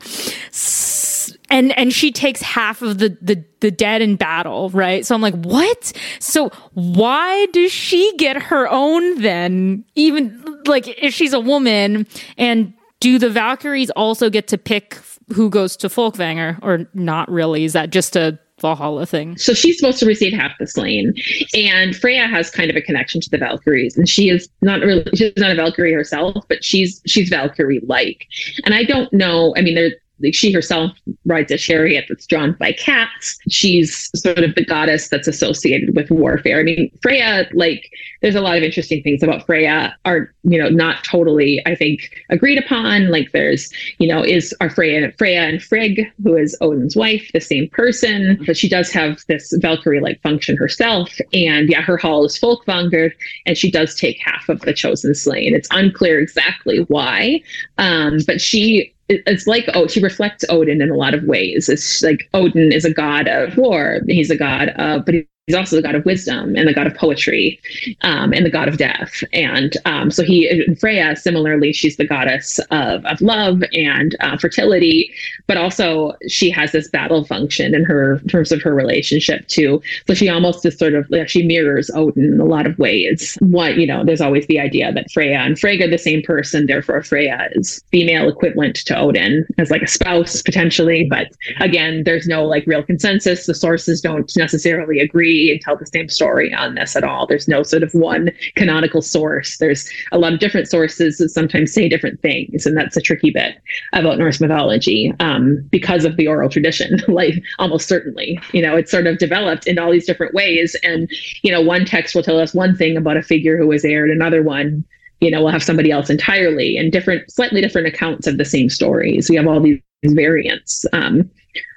[1.51, 5.05] And and she takes half of the the the dead in battle right?
[5.07, 5.93] So i'm like what?
[6.19, 9.85] So why does she get her own then?
[9.95, 12.07] Even like if she's a woman
[12.37, 12.75] and
[13.05, 14.99] do the Valkyries also get to pick
[15.35, 17.65] who goes to Folkvanger or not really?
[17.65, 19.37] Is that just a Valhalla thing?
[19.37, 21.13] So she's supposed to receive half the slain.
[21.53, 23.95] And Freyja has kind of a connection to the Valkyries.
[23.99, 28.27] And she is not really she's not a Valkyrie herself, but she's she's Valkyrie like.
[28.65, 29.91] And I don't know, I mean there
[30.33, 30.93] she herself
[31.27, 33.39] rides a chariot that's drawn by cats.
[33.49, 36.61] She's sort of the goddess that's associated with warfare.
[36.61, 37.91] I mean, Freyja, like,
[38.23, 42.11] there's a lot of interesting things about Freyja are, you know, not totally, I think,
[42.31, 43.11] agreed upon.
[43.11, 47.41] Like, there's, you know, is are Freyja, Freyja and Frigg, who is Odin's wife, the
[47.41, 48.43] same person?
[48.47, 51.11] But she does have this Valkyrie-like function herself.
[51.33, 53.11] And yeah, her hall is Folkvanger,
[53.47, 55.55] and she does take half of the chosen slain.
[55.55, 57.43] It's unclear exactly why,
[57.79, 61.69] um, but she it's like oh she reflects odin in a lot of ways.
[61.69, 64.01] It's like odin is a god of war.
[64.07, 65.15] He's a god of but
[65.47, 67.61] he's also the god of wisdom and the god of poetry
[68.01, 69.23] um, and the god of death.
[69.33, 70.49] And um, so he
[70.81, 75.13] freyja similarly she's the goddess of, of love and uh, fertility
[75.47, 79.83] but also she has this battle function in her in terms of her relationship to
[80.07, 83.37] so she almost is sort of like she mirrors odin in a lot of ways.
[83.41, 86.67] What you know there's always the idea that freyja and frigg are the same person
[86.67, 91.07] therefore freyja is female equivalent to odin as like a spouse potentially.
[91.09, 93.45] But again there's no like real consensus.
[93.45, 97.27] The sources don't necessarily agree and tell the same story on this at all.
[97.27, 99.59] There's no sort of one canonical source.
[99.59, 103.31] There's a lot of different sources that sometimes say different things, and that's a tricky
[103.31, 103.57] bit
[103.93, 107.01] about Norse mythology um, because of the oral tradition.
[107.09, 111.09] like almost certainly, you know, it's sort of developed in all these different ways, and
[111.43, 114.11] you know, one text will tell us one thing about a figure who was aired,
[114.11, 114.85] another one
[115.21, 118.69] you know, we'll have somebody else entirely and different, slightly different accounts of the same
[118.69, 119.31] stories.
[119.31, 121.31] We have all these variants um,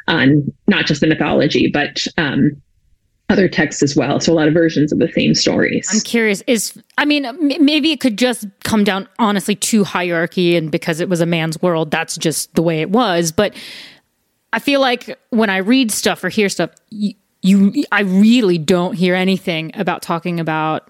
[0.08, 2.62] on not just the mythology, but um,
[3.30, 4.20] other texts as well.
[4.20, 5.90] So a lot of versions of the same stories.
[5.92, 7.28] I'm curious is I mean
[7.64, 11.62] maybe it could just come down honestly to hierarchy and because it was a man's
[11.62, 13.54] world that's just the way it was, but
[14.54, 18.94] I feel like when I read stuff or hear stuff you, you I really don't
[18.94, 20.90] hear anything about talking about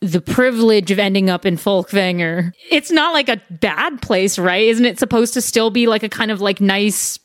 [0.00, 2.52] the privilege of ending up in Folkvanger.
[2.70, 4.64] It's not like a bad place, right?
[4.64, 7.18] Isn't it supposed to still be like a kind of like nice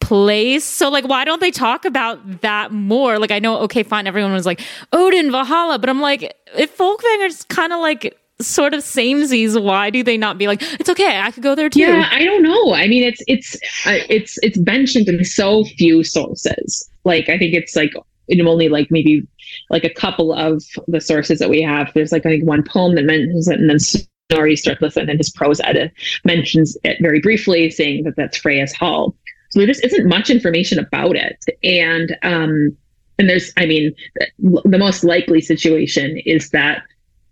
[0.00, 0.64] place.
[0.64, 3.18] So like why don't they talk about that more?
[3.18, 4.60] Like I know okay fine everyone was like
[4.92, 10.02] Odin Valhalla, but I'm like if Folkvanger's kind of like sort of samesies why do
[10.02, 12.74] they not be like it's okay i could go there too yeah i don't know
[12.74, 13.54] i mean it's it's
[13.86, 17.92] uh, it's it's mentioned in so few sources like i think it's like
[18.28, 19.24] in only like maybe
[19.70, 21.92] like a couple of the sources that we have.
[21.94, 25.30] There's like I think one poem that mentions it, and then Snorri Sturluson in his
[25.30, 25.90] prose Edda
[26.24, 29.14] mentions it very briefly, saying that that's Freyja's Hall.
[29.54, 32.76] So there just isn't much information about it, and um,
[33.20, 33.94] and there's I mean
[34.40, 36.82] the most likely situation is that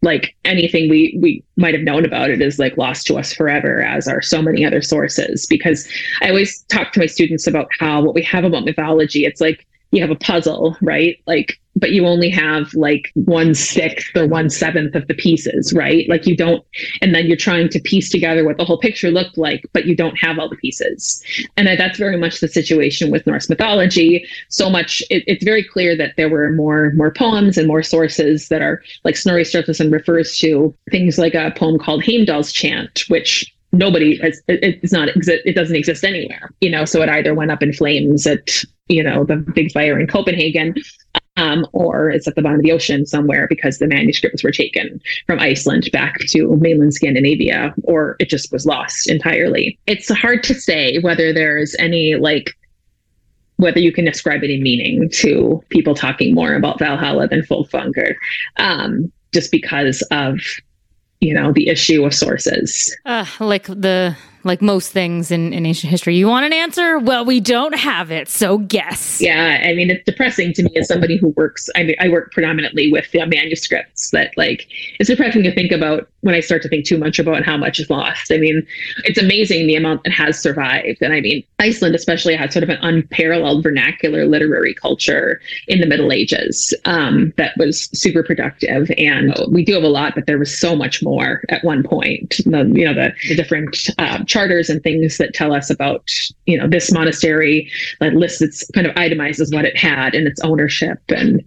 [0.02, 3.82] like anything we we might have known about it is like lost to us forever
[3.82, 5.46] as are so many other sources.
[5.46, 5.88] Because
[6.20, 9.66] i always talk to my students about how what we have about mythology it's like
[9.92, 14.50] you have a puzzle right like but you only have like one sixth or one
[14.50, 16.08] seventh of the pieces, right?
[16.08, 16.64] Like you don't,
[17.00, 19.96] and then you're trying to piece together what the whole picture looked like, but you
[19.96, 21.22] don't have all the pieces.
[21.56, 24.26] And that's very much the situation with Norse mythology.
[24.48, 28.48] So much, it, it's very clear that there were more more poems and more sources
[28.48, 33.52] that are like Snorri Sturluson refers to things like a poem called Heimdall's Chant, which
[33.72, 37.50] nobody has, it, it's not it doesn't exist anywhere you know so it either went
[37.50, 38.48] up in flames at
[38.88, 40.74] you know the big fire in copenhagen
[41.36, 45.00] um, or it's at the bottom of the ocean somewhere because the manuscripts were taken
[45.26, 49.78] from Iceland back to mainland Scandinavia, or it just was lost entirely.
[49.86, 52.54] It's hard to say whether there's any like
[53.56, 58.14] whether you can ascribe any meaning to people talking more about Valhalla than Folkvanger,
[58.56, 60.38] um, just because of
[61.22, 62.94] you know the issue of sources.
[63.04, 66.16] Uh, like the like most things in, in ancient history.
[66.16, 66.98] You want an answer?
[66.98, 69.20] Well, we don't have it, so guess.
[69.20, 71.68] Yeah, I mean, it's depressing to me as somebody who works.
[71.76, 74.10] I mean, I work predominantly with uh, manuscripts.
[74.10, 74.68] That like
[74.98, 77.80] it's depressing to think about when I start to think too much about how much
[77.80, 78.32] is lost.
[78.32, 78.66] I mean,
[79.04, 80.98] it's amazing the amount that has survived.
[81.02, 85.86] And I mean, Iceland especially had sort of an unparalleled vernacular literary culture in the
[85.86, 88.90] Middle Ages um, that was super productive.
[88.96, 92.36] And we do have a lot, but there was so much more at one point.
[92.44, 96.08] The, you know, the, the different uh, charters and things that tell us about,
[96.46, 97.70] you know, this monastery
[98.00, 100.98] that lists its kind of itemizes what it had and its ownership.
[101.08, 101.44] And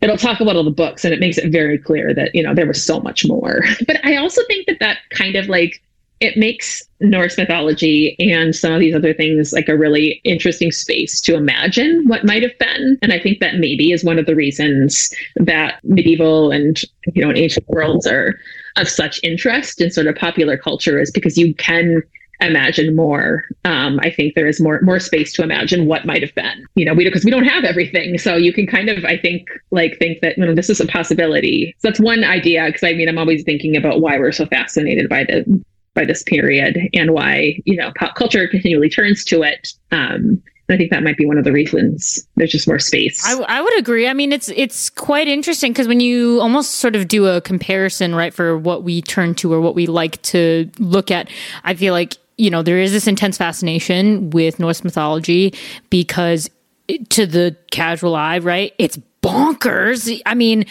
[0.00, 2.54] it'll talk about all the books and it makes it very clear that you know
[2.54, 3.60] there was so much more.
[3.86, 5.82] But i also think that that kind of like
[6.20, 11.20] it makes norse mythology and some of these other things like a really interesting space
[11.22, 12.98] to imagine what might have been.
[13.02, 16.80] And i think that maybe is one of the reasons that medieval and
[17.14, 18.38] you know ancient worlds are
[18.76, 22.02] of such interest in sort of popular culture is because you can
[22.42, 23.44] imagine more.
[23.64, 26.66] Um, I think there is more more space to imagine what might have been.
[26.74, 29.48] You know, we because we don't have everything, so you can kind of I think
[29.70, 31.74] like think that you know this is a possibility.
[31.78, 35.08] So that's one idea because I mean I'm always thinking about why we're so fascinated
[35.08, 35.64] by the
[35.94, 39.68] by this period and why you know pop culture continually turns to it.
[39.90, 43.22] Um, I think that might be one of the reasons there's just more space.
[43.26, 44.08] I, I would agree.
[44.08, 48.14] I mean, it's it's quite interesting because when you almost sort of do a comparison,
[48.14, 51.28] right, for what we turn to or what we like to look at,
[51.64, 55.54] I feel like you know, there is this intense fascination with Norse mythology
[55.90, 56.48] because
[56.88, 60.20] it, to the casual eye, right, it's bonkers.
[60.26, 60.64] I mean,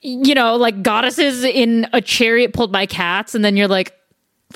[0.00, 3.94] you know, like goddesses in a chariot pulled by cats, and then you're like,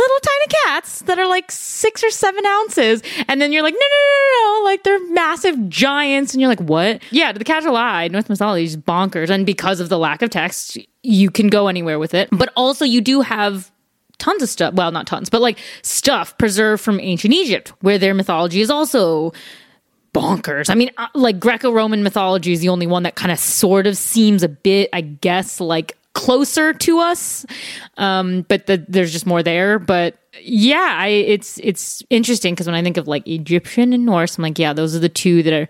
[0.00, 3.02] little tiny cats that are like six or seven ounces.
[3.28, 4.64] And then you're like, no, no, no, no, no.
[4.64, 6.32] like they're massive giants.
[6.32, 7.02] And you're like, what?
[7.10, 9.30] Yeah, to the casual eye, Norse mythology is bonkers.
[9.30, 12.28] And because of the lack of text, you can go anywhere with it.
[12.32, 13.70] But also, you do have
[14.18, 14.74] tons of stuff.
[14.74, 19.32] Well, not tons, but like stuff preserved from ancient Egypt, where their mythology is also
[20.14, 20.70] bonkers.
[20.70, 23.86] I mean, uh, like Greco Roman mythology is the only one that kind of sort
[23.86, 27.46] of seems a bit, I guess, like closer to us.
[27.96, 29.78] Um, but the, there's just more there.
[29.78, 34.36] But yeah, I, it's it's interesting because when I think of like Egyptian and Norse,
[34.36, 35.68] I'm like, yeah, those are the two that are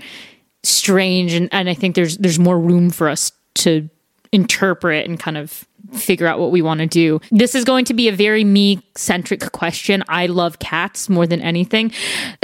[0.64, 3.88] strange, and, and I think there's there's more room for us to
[4.32, 7.20] interpret and kind of figure out what we want to do.
[7.30, 10.04] This is going to be a very me centric question.
[10.08, 11.92] I love cats more than anything.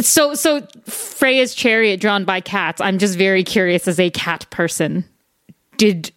[0.00, 2.80] So so Freyja's chariot drawn by cats.
[2.80, 5.04] I'm just very curious as a cat person.
[5.76, 6.12] Did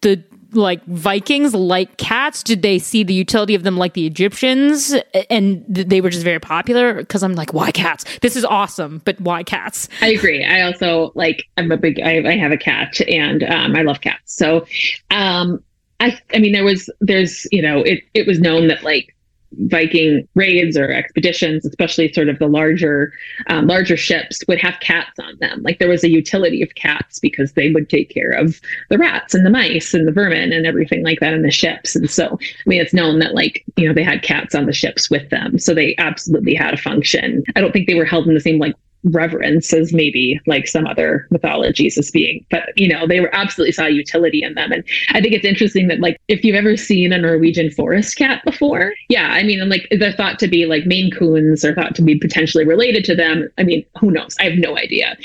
[0.00, 0.22] the
[0.52, 2.42] like Vikings like cats?
[2.42, 4.94] Did they see the utility of them like the Egyptians
[5.30, 6.94] and they were just very popular?
[6.94, 8.04] Because I'm like, why cats?
[8.20, 9.88] This is awesome, but why cats?
[10.00, 10.44] I agree.
[10.44, 14.00] I also like, I'm a big, I, I have a cat and um, I love
[14.00, 14.34] cats.
[14.34, 14.66] So
[15.10, 15.62] um,
[16.00, 19.15] I, I mean, there was, there's, you know, it, it was known that like
[19.52, 23.12] Viking raids or expeditions, especially sort of the larger,
[23.48, 25.62] um, larger ships, would have cats on them.
[25.62, 29.34] Like there was a utility of cats because they would take care of the rats
[29.34, 31.96] and the mice and the vermin and everything like that in the ships.
[31.96, 34.72] And so, I mean, it's known that like you know they had cats on the
[34.72, 37.42] ships with them, so they absolutely had a function.
[37.54, 38.74] I don't think they were held in the same like
[39.06, 43.72] reverence as maybe like some other mythologies as being but you know they were absolutely
[43.72, 47.12] saw utility in them and i think it's interesting that like if you've ever seen
[47.12, 51.10] a norwegian forest cat before yeah i mean like they're thought to be like maine
[51.10, 54.58] coons are thought to be potentially related to them i mean who knows i have
[54.58, 55.16] no idea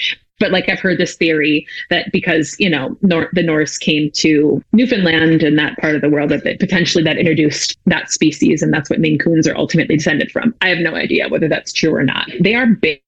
[0.41, 4.61] but like I've heard this theory that because you know Nor- the Norse came to
[4.73, 8.89] Newfoundland and that part of the world that potentially that introduced that species, and that's
[8.89, 10.53] what Maine Coons are ultimately descended from.
[10.61, 12.27] I have no idea whether that's true or not.
[12.41, 13.01] They are big.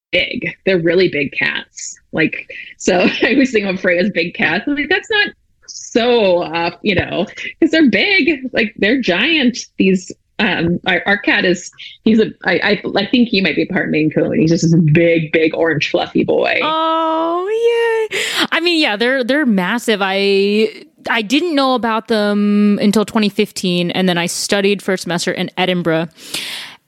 [0.65, 1.99] They're really big cats.
[2.11, 4.65] Like so, I was thinking of Freyja's big cats.
[4.67, 5.27] I'm like, that's not
[5.67, 7.25] so uh, you know
[7.59, 8.49] because they're big.
[8.53, 9.57] Like they're giant.
[9.77, 11.71] These um our, our cat is
[12.03, 14.75] he's a I, I i think he might be part maine coon he's just this
[14.91, 16.59] big big orange fluffy boy.
[16.63, 18.47] Oh yeah.
[18.51, 19.99] I mean yeah they're they're massive.
[20.01, 25.33] I i didn't know about them until 2015 and then i studied for a semester
[25.33, 26.07] in edinburgh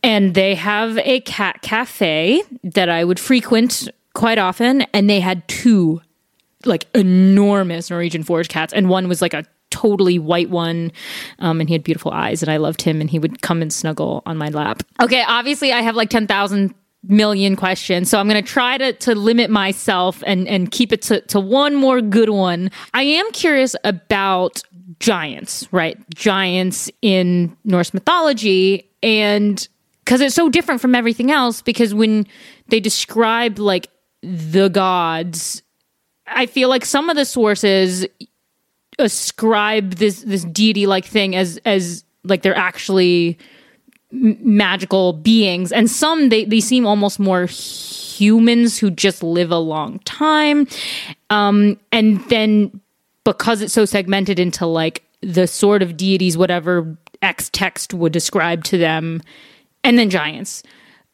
[0.06, 5.45] and they have a cat cafe that i would frequent quite often and they had
[5.47, 6.01] two
[6.66, 10.91] like enormous norwegian forest cats and one was like a totally white one.
[11.39, 13.72] Um, and he had beautiful eyes, and I loved him, and he would come and
[13.74, 14.84] snuggle on my lap.
[15.01, 16.74] Okay, obviously, I have like 10,000
[17.08, 18.10] million questions.
[18.10, 21.39] So I'm going to try to to limit myself and and keep it to to
[21.39, 22.72] one more good one.
[22.93, 24.64] I am curious about
[24.99, 25.97] giants, right?
[26.16, 29.68] Giants in Norse mythology and
[30.06, 32.26] cuz it's so different from everything else because when
[32.70, 33.88] they describe like
[34.22, 35.62] the gods
[36.28, 38.06] I feel like some of the sources
[38.97, 43.38] ascribe this this deity like thing as as like they're actually
[44.12, 45.72] magical beings.
[45.72, 50.68] And some they they seem almost more humans who just live a long time.
[51.30, 52.80] Um and then
[53.24, 58.64] because it's so segmented into like the sort of deities whatever x text would describe
[58.66, 59.22] to them
[59.86, 60.64] and then giants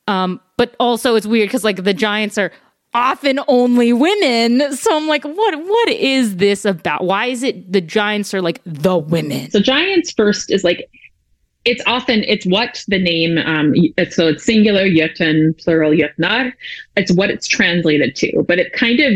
[0.08, 2.52] um but also it's weird because like the giants are
[2.94, 4.76] often only women.
[4.76, 7.04] So I'm like, what what is this about?
[7.04, 9.50] Why is it the giants are like the women?
[9.52, 10.90] So giants first is like
[11.64, 13.76] it's often it's what the name um
[14.10, 16.52] so it's singular jötun plural jötnar
[16.98, 19.14] it's what it's translated to but it kind of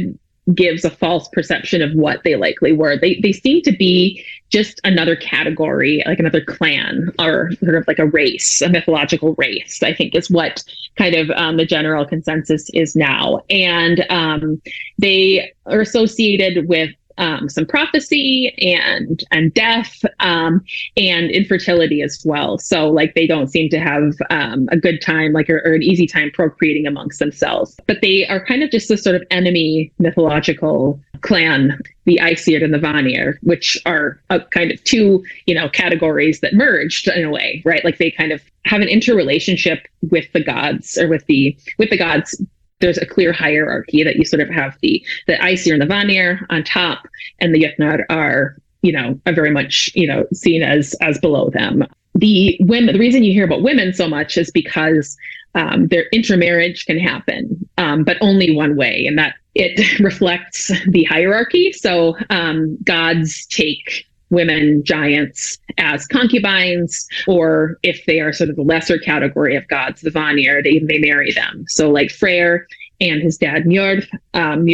[0.53, 2.97] gives a false perception of what they likely were.
[2.97, 7.99] They they seem to be just another category, like another clan or sort of like
[7.99, 9.81] a race, a mythological race.
[9.83, 10.63] I think is what
[10.97, 14.61] kind of um, the general consensus is now, and um,
[14.97, 20.63] they are associated with um, some prophecy and and death um,
[20.97, 22.57] and infertility as well.
[22.57, 25.84] So like they don't seem to have um, a good time, like or, or, an
[25.84, 27.76] easy time procreating amongst themselves.
[27.88, 32.74] But they are kind of just this sort of enemy mythological clan, the Aesir and
[32.74, 37.30] the Vanir, which are a kind of two you know categories that merged in a
[37.30, 37.84] way, right?
[37.86, 41.97] Like they kind of have an interrelationship with the gods or with the with the
[41.97, 42.41] gods
[42.80, 46.45] there's a clear hierarchy that you sort of have the the Aesir and the Vanir
[46.49, 47.07] on top,
[47.39, 51.49] and the Jötnar are you know are very much you know seen as as below
[51.49, 51.86] them.
[52.15, 55.17] The women, the reason you hear about women so much is because
[55.53, 61.03] um, their intermarriage can happen, um, but only one way, and that it reflects the
[61.05, 61.71] hierarchy.
[61.71, 68.63] So um, gods take women giants as concubines, or if they are sort of the
[68.63, 71.65] lesser category of gods, the Vanir, they, they marry them.
[71.67, 72.65] So like Freyr
[73.01, 74.65] and his dad Njord, um,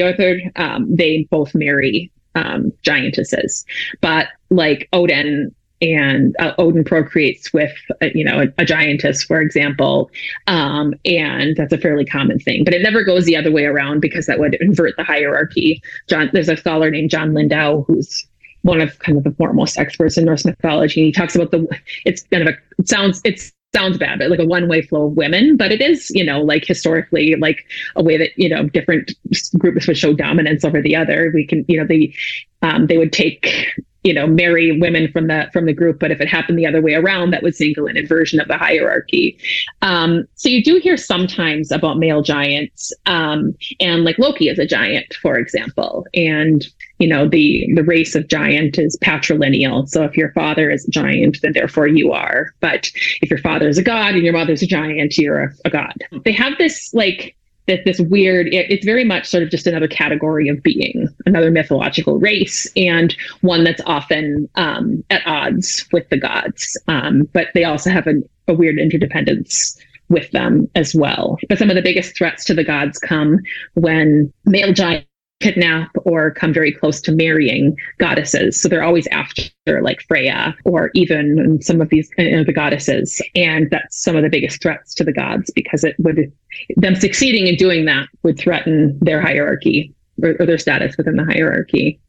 [0.56, 3.66] um, they both marry um, giantesses.
[3.99, 9.41] But like Odin and uh, Odin procreates with, uh, you know, a, a, giantess, for
[9.41, 10.12] example,
[10.45, 12.64] um, and that's a fairly common thing.
[12.64, 15.82] But it never goes the other way around because that would invert the hierarchy.
[16.08, 18.28] John, there's a scholar named John Lindow who's
[18.64, 21.05] one of kind of the foremost experts in Norse mythology.
[21.05, 21.68] He talks about the
[22.05, 25.07] it's kind of a it sounds it's sounds bad, but like a one way flow
[25.07, 25.57] of women.
[25.57, 29.12] But it is, you know, like historically, like a way that you know different
[29.57, 31.32] groups would show dominance over the other.
[31.34, 32.14] We can, you know, they
[32.62, 33.68] um, they would take
[34.03, 36.82] you know marry women from the from the group but if it happened the other
[36.82, 39.38] way around that would signal an inversion of the hierarchy
[39.84, 44.66] um, so you do hear sometimes about male giants um, and like loki is a
[44.66, 46.68] giant for example and
[47.02, 49.89] you know the the race of giant is patrilineal.
[49.89, 52.54] So if your father is a giant then therefore you are.
[52.60, 52.91] But
[53.22, 55.95] if your father is a god and your mother's a giant you're a, a god.
[56.24, 57.36] They have this like
[57.68, 61.49] that this weird it, it's very much sort of just another category of being another
[61.49, 66.78] mythological race and one that's often um, at odds with the gods.
[66.88, 69.76] Um, but they also have a, a weird interdependence
[70.10, 71.38] with them as well.
[71.49, 73.39] But some of the biggest threats to the gods come
[73.74, 75.08] when male giants
[75.42, 78.60] kidnap or come very close to marrying goddesses.
[78.60, 83.22] So they're always after like Freyja or even some of these you know, the goddesses.
[83.36, 86.32] And that's some of the biggest threats to the gods because it would
[86.78, 91.26] them succeeding in doing that would threaten their hierarchy or, or their status within the
[91.26, 92.00] hierarchy.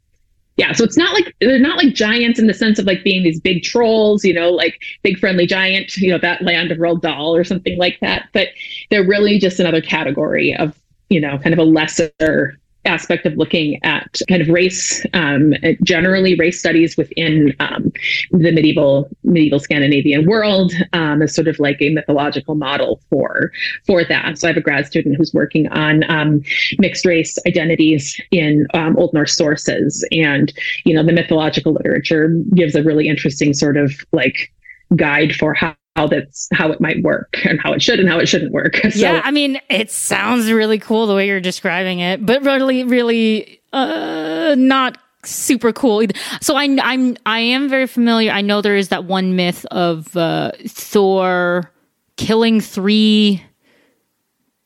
[0.59, 3.22] Yeah, so it's not like they're not like giants in the sense of like being
[3.22, 7.01] these big trolls, you know, like big friendly giant, you know, that land of Roald
[7.01, 8.28] Dahl or something like that.
[8.35, 8.49] But
[8.91, 10.78] they're really just another category of,
[11.09, 16.35] you know, kind of a lesser aspect of looking at kind of race, um, generally
[16.35, 17.93] race studies within um,
[18.30, 23.53] the medieval medieval Scandinavian world um, as sort of like a mythological model for
[23.87, 24.39] for that.
[24.39, 26.43] So I have a grad student who's working on um,
[26.78, 30.53] mixed race identities in um, Old Norse sources, and
[30.85, 34.53] you know the mythological literature gives a really interesting sort of like
[34.97, 38.18] guide for how how that's how it might work and how it should and how
[38.18, 38.80] it shouldn't work.
[38.93, 42.84] So, yeah, I mean, it sounds really cool the way you're describing it, but really,
[42.84, 46.03] really uh, not super cool.
[46.03, 46.14] Either.
[46.40, 48.30] So I, I'm I am very familiar.
[48.30, 51.70] I know there is that one myth of uh, Thor
[52.16, 53.43] killing three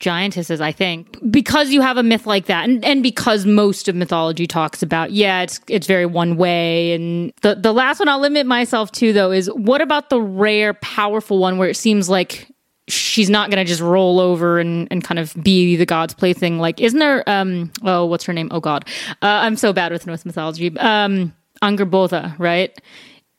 [0.00, 3.94] giantesses, I think, because you have a myth like that, and, and because most of
[3.94, 6.92] mythology talks about, yeah, it's it's very one way.
[6.92, 10.74] And the the last one I'll limit myself to though is what about the rare,
[10.74, 12.52] powerful one where it seems like
[12.88, 16.58] she's not gonna just roll over and, and kind of be the god's plaything.
[16.58, 18.48] Like, isn't there um oh what's her name?
[18.50, 18.86] Oh god.
[19.22, 20.76] Uh, I'm so bad with Norse mythology.
[20.78, 22.78] Um Angrboda, right?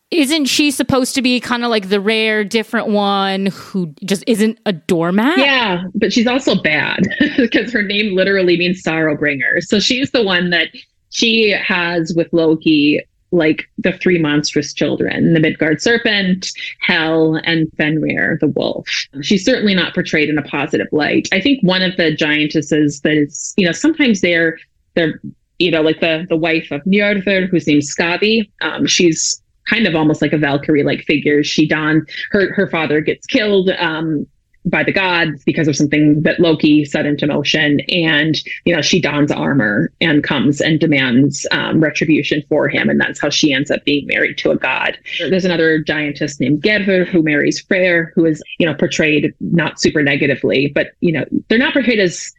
[0.09, 4.59] Isn't she supposed to be kind of like the rare different one who just isn't
[4.65, 5.37] a doormat?
[5.37, 7.03] Yeah but she's also bad
[7.37, 9.61] because her name literally means sorrow bringer.
[9.61, 10.69] So she's the one that
[11.09, 13.01] she has with loki
[13.31, 16.49] like the three monstrous children the midgard serpent
[16.79, 18.87] hel and fenrir the wolf.
[19.21, 21.27] She's certainly not portrayed in a positive light.
[21.33, 24.57] I think one of the giantesses that is you know sometimes they're
[24.95, 25.19] they're
[25.59, 29.95] you know like the the wife of njordr whose name's skadi um, she's kind of
[29.95, 31.43] almost like a Valkyrie like figure.
[31.43, 34.25] She dons her her father gets killed um,
[34.65, 38.99] by the gods because of something that Loki set into motion, and you know she
[38.99, 43.71] dons armor and comes and demands um, retribution for him, and that's how she ends
[43.71, 44.97] up being married to a god.
[45.19, 50.03] There's another giantess named Gerður who marries Freyr, who is you know portrayed not super
[50.03, 52.33] negatively, but you know they're not portrayed as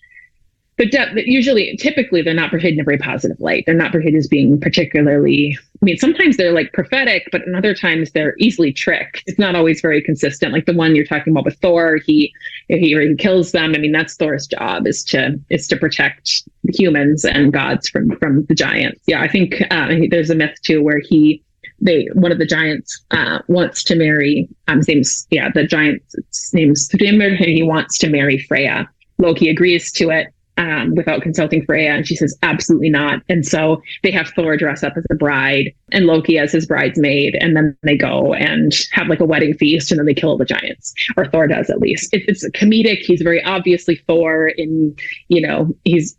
[0.79, 3.65] but usually, typically, they're not portrayed in a very positive light.
[3.67, 5.59] They're not portrayed as being particularly.
[5.83, 9.25] I mean, sometimes they're like prophetic, but in other times they're easily tricked.
[9.27, 10.53] It's not always very consistent.
[10.53, 12.33] Like the one you're talking about with Thor, he
[12.69, 13.75] he, he kills them.
[13.75, 18.45] I mean, that's Thor's job is to is to protect humans and gods from from
[18.45, 19.01] the giants.
[19.09, 21.43] Yeah, I think uh, there's a myth too where he
[21.81, 26.55] they one of the giants uh, wants to marry um his name's yeah the giant's
[26.55, 28.87] name's Thrymr and he wants to marry Freyja.
[29.19, 31.97] Loki agrees to it um, without consulting Freyja.
[31.97, 33.23] And she says, absolutely not.
[33.29, 37.37] And so they have Thor dress up as a bride and Loki as his bridesmaid.
[37.41, 40.45] And then they go and have like a wedding feast and then they kill the
[40.45, 42.13] giants, or Thor does at least.
[42.13, 42.99] It, it's comedic.
[42.99, 44.95] He's very obviously Thor in,
[45.29, 46.17] you know, he's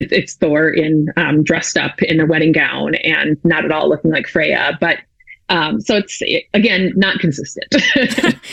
[0.00, 4.12] it's Thor in um, dressed up in a wedding gown and not at all looking
[4.12, 4.98] like Freyja, but
[5.50, 6.20] um, so it's
[6.52, 7.74] again not consistent.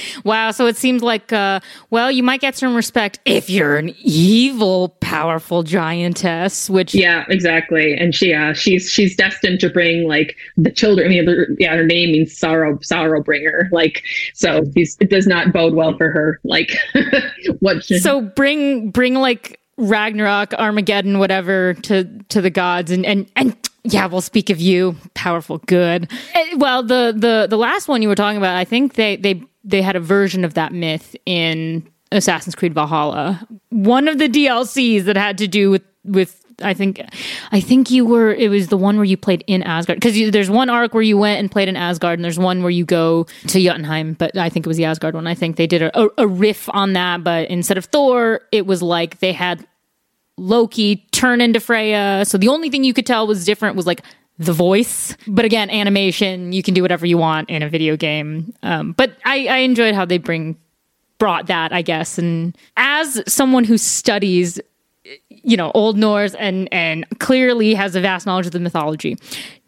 [0.24, 0.52] wow.
[0.52, 4.90] So it seems like, uh, well, you might get some respect if you're an evil,
[5.02, 6.70] powerful giantess.
[6.70, 7.96] Which yeah, exactly.
[7.96, 11.08] And she, uh, she's she's destined to bring like the children.
[11.08, 13.68] I mean, her, yeah, her name means sorrow, sorrow bringer.
[13.72, 16.40] Like so, it does not bode well for her.
[16.44, 16.78] Like
[17.60, 17.84] what?
[17.84, 23.56] She, so bring bring like Ragnarok, Armageddon, whatever to to the gods, and and and
[23.84, 26.12] yeah, we'll speak of you, powerful good.
[26.34, 29.44] Eh, well, the the the last one you were talking about, I think they they
[29.64, 33.46] they had a version of that myth in Assassin's Creed Valhalla.
[33.70, 37.02] One of the DLCs that had to do with with I think
[37.52, 40.50] I think you were it was the one where you played in Asgard because there's
[40.50, 43.26] one arc where you went and played in Asgard and there's one where you go
[43.48, 46.00] to Jotunheim but I think it was the Asgard one I think they did a,
[46.00, 49.68] a, a riff on that but instead of Thor it was like they had
[50.38, 52.28] Loki turn into Freyja.
[52.28, 54.02] So the only thing you could tell was different was like
[54.38, 55.16] the voice.
[55.28, 58.54] But again, animation, you can do whatever you want in a video game.
[58.62, 60.58] Um, but I, I enjoyed how they bring
[61.18, 62.18] brought that, I guess.
[62.18, 64.60] And as someone who studies,
[65.30, 69.18] you know, Old Norse and and clearly has a vast knowledge of the mythology,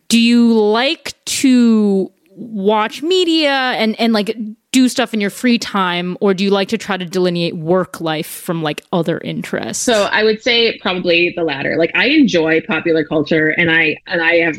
[0.07, 4.35] do you like to watch media and and like
[4.71, 7.99] do stuff in your free time or do you like to try to delineate work
[7.99, 9.83] life from like other interests?
[9.83, 11.77] So i would say probably the latter.
[11.77, 14.55] Like i enjoy popular culture and i and i have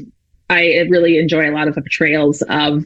[0.51, 2.85] i really enjoy a lot of the portrayals of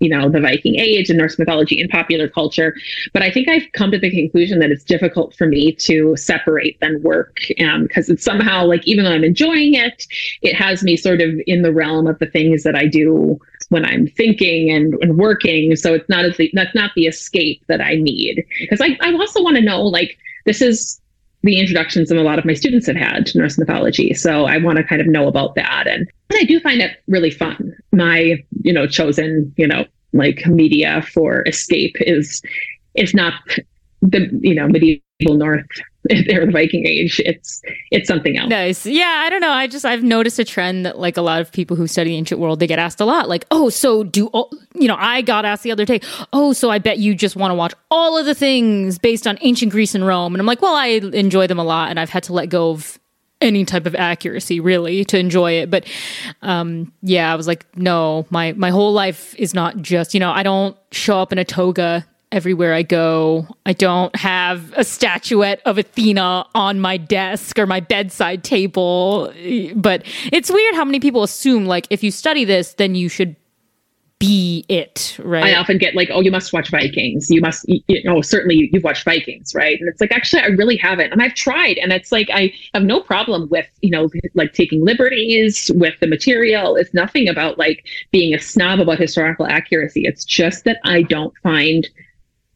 [0.00, 2.74] you know the viking age and norse mythology in popular culture
[3.12, 6.78] but i think i've come to the conclusion that it's difficult for me to separate
[6.80, 10.06] then work because um, it's somehow like even though i'm enjoying it
[10.42, 13.38] it has me sort of in the realm of the things that i do
[13.68, 15.76] when I'm thinking and, and working.
[15.76, 18.44] So it's not as the, that's not the escape that I need.
[18.60, 21.00] Because I, I also want to know like this is
[21.42, 24.12] the introductions that a lot of my students have had to Norse mythology.
[24.14, 25.86] So I want to kind of know about that.
[25.86, 27.74] And, and I do find it really fun.
[27.92, 32.42] My, you know, chosen, you know, like media for escape is
[32.94, 33.34] is not
[34.02, 35.02] the, you know, medieval
[35.36, 35.66] North
[36.26, 37.20] they're the Viking age.
[37.24, 38.48] It's it's something else.
[38.48, 38.86] Nice.
[38.86, 39.50] Yeah, I don't know.
[39.50, 42.16] I just I've noticed a trend that like a lot of people who study the
[42.16, 45.22] ancient world, they get asked a lot like, "Oh, so do all, you know, I
[45.22, 46.00] got asked the other day,
[46.32, 49.38] "Oh, so I bet you just want to watch all of the things based on
[49.40, 52.10] ancient Greece and Rome." And I'm like, "Well, I enjoy them a lot and I've
[52.10, 52.98] had to let go of
[53.40, 55.86] any type of accuracy really to enjoy it but
[56.42, 60.32] um yeah i was like no my my whole life is not just you know
[60.32, 63.46] i don't show up in a toga everywhere I go.
[63.64, 69.32] I don't have a statuette of Athena on my desk or my bedside table.
[69.74, 70.02] But
[70.32, 73.36] it's weird how many people assume, like, if you study this, then you should
[74.18, 75.44] be it, right?
[75.44, 77.30] I often get like, oh, you must watch Vikings.
[77.30, 79.78] You must, oh, you know, certainly you've watched Vikings, right?
[79.78, 81.12] And it's like, actually, I really haven't.
[81.12, 81.78] And I've tried.
[81.78, 86.08] And it's like, I have no problem with, you know, like taking liberties with the
[86.08, 86.74] material.
[86.74, 90.02] It's nothing about like being a snob about historical accuracy.
[90.04, 91.88] It's just that I don't find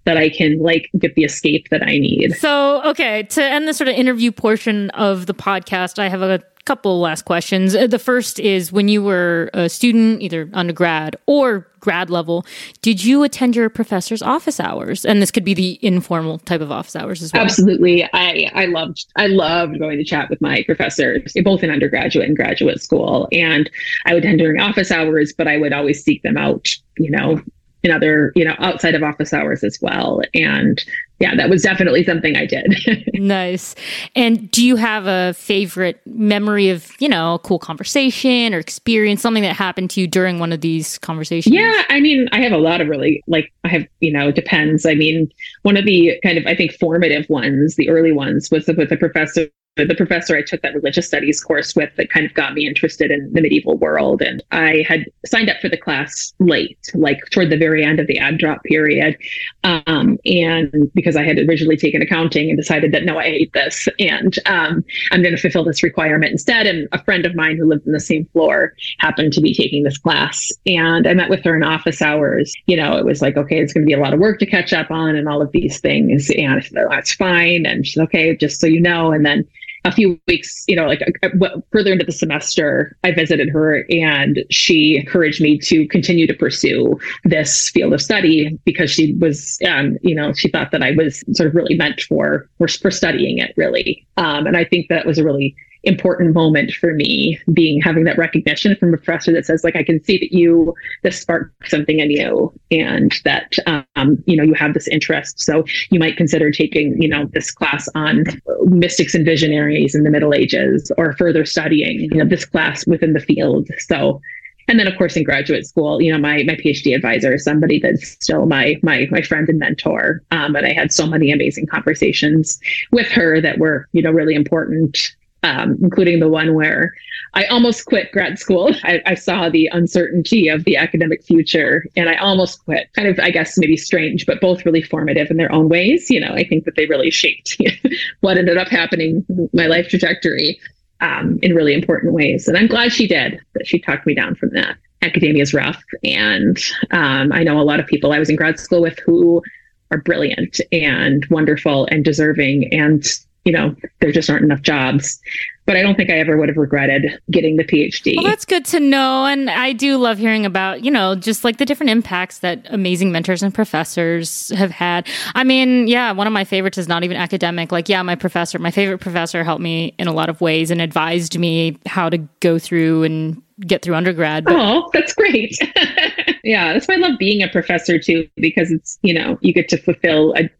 [0.04, 2.34] that I can like get the escape that I need.
[2.36, 6.40] So, okay, to end the sort of interview portion of the podcast, I have a
[6.64, 7.74] couple last questions.
[7.74, 12.46] Uh, the first is when you were a student, either undergrad or grad level,
[12.82, 15.04] did you attend your professor's office hours?
[15.04, 17.42] And this could be the informal type of office hours as well.
[17.42, 18.04] Absolutely.
[18.12, 22.36] I I loved I loved going to chat with my professors, both in undergraduate and
[22.36, 23.28] graduate school.
[23.32, 23.68] And
[24.06, 27.40] I would attend during office hours, but I would always seek them out, you know,
[27.82, 30.20] in other, you know, outside of office hours as well.
[30.34, 30.82] And
[31.18, 32.74] yeah, that was definitely something I did.
[33.14, 33.74] nice.
[34.16, 39.22] And do you have a favorite memory of, you know, a cool conversation or experience,
[39.22, 41.54] something that happened to you during one of these conversations?
[41.54, 44.34] Yeah, I mean, I have a lot of really like I have, you know, it
[44.34, 44.84] depends.
[44.84, 45.30] I mean,
[45.62, 48.96] one of the kind of I think formative ones, the early ones was with a
[48.96, 52.66] professor the professor I took that religious studies course with that kind of got me
[52.66, 54.20] interested in the medieval world.
[54.20, 58.06] And I had signed up for the class late, like toward the very end of
[58.06, 59.16] the ad drop period.
[59.64, 63.88] Um, and because I had originally taken accounting and decided that no, I hate this
[63.98, 66.66] and um, I'm going to fulfill this requirement instead.
[66.66, 69.84] And a friend of mine who lived in the same floor happened to be taking
[69.84, 70.52] this class.
[70.66, 72.52] And I met with her in office hours.
[72.66, 74.46] You know, it was like, okay, it's going to be a lot of work to
[74.46, 76.30] catch up on and all of these things.
[76.36, 77.64] And I said, oh, that's fine.
[77.64, 79.12] And she's okay, just so you know.
[79.12, 79.48] And then
[79.84, 81.28] a few weeks, you know, like uh,
[81.72, 86.98] further into the semester, I visited her and she encouraged me to continue to pursue
[87.24, 91.24] this field of study because she was, um, you know, she thought that I was
[91.32, 94.06] sort of really meant for for, for studying it, really.
[94.16, 95.54] Um, and I think that was a really
[95.84, 99.82] important moment for me being having that recognition from a professor that says like i
[99.82, 103.56] can see that you this sparked something in you and that
[103.96, 105.40] um, you know you have this interest.
[105.40, 108.24] So you might consider taking you know this class on
[108.64, 113.12] mystics and visionaries in the middle ages or further studying you know this class within
[113.12, 113.68] the field.
[113.78, 114.20] So
[114.68, 117.80] and then of course in graduate school you know my my phd advisor is somebody
[117.80, 121.66] that's still my my my friend and mentor um, and i had so many amazing
[121.66, 122.60] conversations
[122.92, 126.94] with her that were you know really important um, including the one where
[127.34, 128.74] I almost quit grad school.
[128.84, 132.92] I, I, saw the uncertainty of the academic future and I almost quit.
[132.94, 136.10] Kind of, I guess, maybe strange, but both really formative in their own ways.
[136.10, 137.60] You know, I think that they really shaped
[138.20, 140.60] what ended up happening, my life trajectory
[141.00, 142.46] um, in really important ways.
[142.46, 144.76] And I'm glad she did, that she talked me down from that.
[145.02, 145.82] Academia is rough.
[146.04, 146.58] And
[146.92, 149.42] um, I know a lot of people I was in grad school with who
[149.90, 153.04] are brilliant and wonderful and deserving and
[153.44, 155.20] you know, there just aren't enough jobs.
[155.64, 158.16] But I don't think I ever would have regretted getting the PhD.
[158.16, 159.26] Well, that's good to know.
[159.26, 163.12] And I do love hearing about, you know, just like the different impacts that amazing
[163.12, 165.06] mentors and professors have had.
[165.36, 167.70] I mean, yeah, one of my favorites is not even academic.
[167.70, 170.80] Like, yeah, my professor, my favorite professor helped me in a lot of ways and
[170.80, 174.44] advised me how to go through and get through undergrad.
[174.44, 175.56] But- oh, that's great.
[176.42, 179.68] yeah, that's why I love being a professor too, because it's, you know, you get
[179.68, 180.50] to fulfill a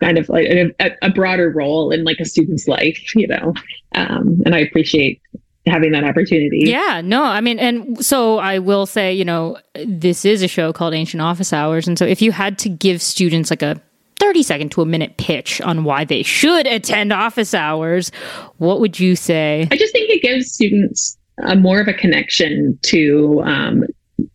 [0.00, 3.54] kind of like a, a, broader role in like a student's life, you know.
[3.94, 5.20] Um, and I appreciate
[5.66, 6.62] having that opportunity.
[6.64, 10.72] Yeah, no, I mean, and so I will say, you know, this is a show
[10.72, 13.80] called Ancient Office Hours, and so if you had to give students like a
[14.20, 18.10] 30 second to a minute pitch on why they should attend office hours,
[18.58, 19.68] what would you say?
[19.70, 23.84] I just think it gives students a more of a connection to um,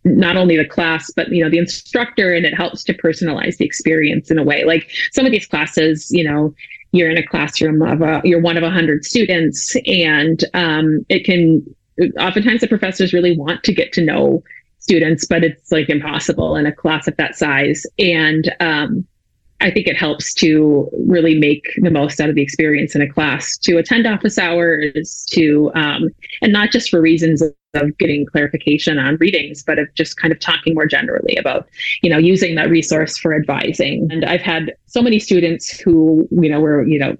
[0.04, 3.64] not only the class but you know the instructor and it helps to personalize the
[3.64, 4.64] experience in a way.
[4.64, 6.54] Like some of these classes you know
[6.92, 11.24] you're in a classroom of a you're one of a hundred students and um, it
[11.24, 11.64] can
[12.18, 14.42] oftentimes the professors really want to get to know
[14.78, 17.84] students but it's like impossible in a class of that size.
[17.98, 19.06] And um,
[19.60, 23.08] I think it helps to really make the most out of the experience in a
[23.08, 26.08] class, to attend office hours, to um,
[26.42, 27.54] and not just for reasons of,
[28.00, 31.68] getting clarification on readings, but of just kind of talking more generally about,
[32.02, 34.08] you know, using that resource for advising.
[34.10, 37.16] And I've had so many students who, you know, were, you know,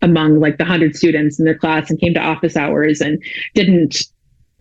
[0.00, 3.20] among like the 100 students in their class and came to office hours and
[3.54, 4.04] didn't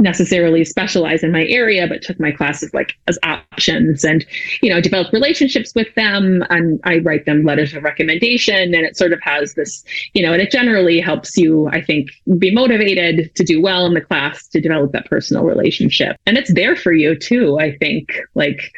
[0.01, 4.25] necessarily specialize in my area, but took my classes like as options and,
[4.61, 6.43] you know, develop relationships with them.
[6.49, 8.73] And I write them letters of recommendation.
[8.73, 9.83] And it sort of has this,
[10.13, 13.93] you know, and it generally helps you, I think, be motivated to do well in
[13.93, 16.17] the class, to develop that personal relationship.
[16.25, 18.11] And it's there for you too, I think.
[18.35, 18.71] Like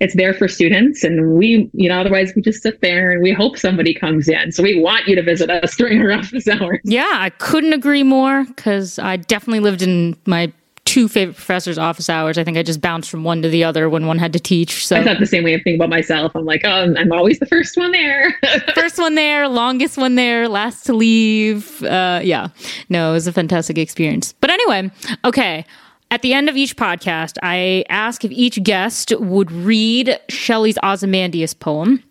[0.00, 3.32] it's there for students and we you know otherwise we just sit there and we
[3.32, 4.52] hope somebody comes in.
[4.52, 6.80] So we want you to visit us during our office hours.
[6.84, 10.52] Yeah i couldn't agree more because i definitely lived in my
[10.84, 12.38] two favorite professors office hours.
[12.38, 14.86] I think i just bounced from one to the other when one had to teach
[14.86, 14.96] so.
[14.96, 16.32] I thought the same way of thinking about myself.
[16.34, 18.34] I'm like oh i'm always the first one there.
[18.74, 21.82] First one there longest one there last to leave.
[21.82, 22.48] Uh, yeah.
[22.88, 24.34] No it was a fantastic experience.
[24.40, 24.90] But anyway
[25.24, 25.64] okay
[26.10, 31.54] at the end of each podcast, I ask if each guest would read Shelley's Ozymandias
[31.54, 32.02] poem.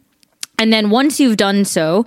[0.60, 2.06] And then once you've done so,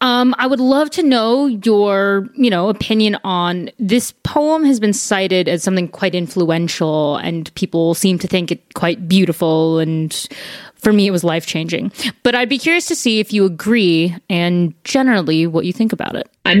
[0.00, 4.92] um, I would love to know your, you know, opinion on this poem has been
[4.92, 10.28] cited as something quite influential and people seem to think it quite beautiful and
[10.74, 11.90] for me it was life changing.
[12.22, 16.16] But I'd be curious to see if you agree and generally what you think about
[16.16, 16.28] it.
[16.44, 16.60] I'm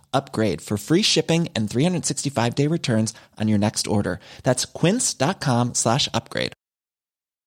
[0.13, 4.19] upgrade for free shipping and 365 day returns on your next order.
[4.43, 6.53] That's quince.com slash upgrade.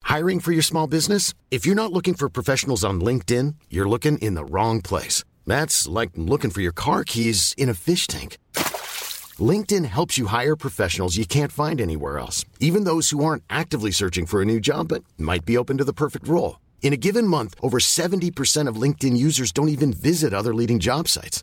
[0.04, 1.34] Hiring for your small business?
[1.50, 5.24] If you're not looking for professionals on LinkedIn, you're looking in the wrong place.
[5.46, 8.38] That's like looking for your car keys in a fish tank.
[9.38, 13.90] LinkedIn helps you hire professionals you can't find anywhere else, even those who aren't actively
[13.90, 16.60] searching for a new job but might be open to the perfect role.
[16.82, 21.08] In a given month, over 70% of LinkedIn users don't even visit other leading job
[21.08, 21.42] sites.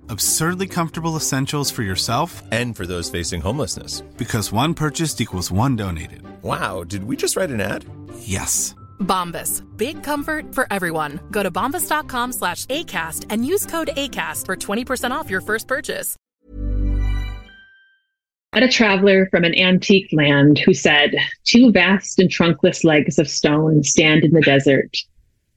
[0.11, 4.01] Absurdly comfortable essentials for yourself and for those facing homelessness.
[4.17, 6.21] Because one purchased equals one donated.
[6.43, 7.85] Wow, did we just write an ad?
[8.19, 8.75] Yes.
[8.99, 9.63] Bombas.
[9.77, 11.21] Big comfort for everyone.
[11.31, 16.17] Go to bombas.com slash ACAST and use code ACAST for 20% off your first purchase.
[18.51, 21.11] At a traveler from an antique land who said,
[21.45, 24.93] Two vast and trunkless legs of stone stand in the desert.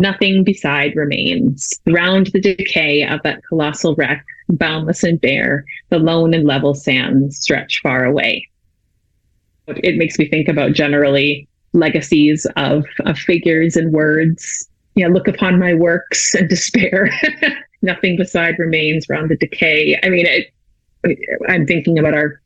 [0.00, 1.78] Nothing beside remains.
[1.86, 7.38] Round the decay of that colossal wreck, boundless and bare, the lone and level sands
[7.38, 8.48] stretch far away.
[9.66, 14.66] It makes me think about generally legacies of, of figures and words.
[14.94, 17.10] Yeah, look upon my works and despair.
[17.82, 20.00] Nothing beside remains round the decay.
[20.02, 22.39] I mean, it, I'm thinking about our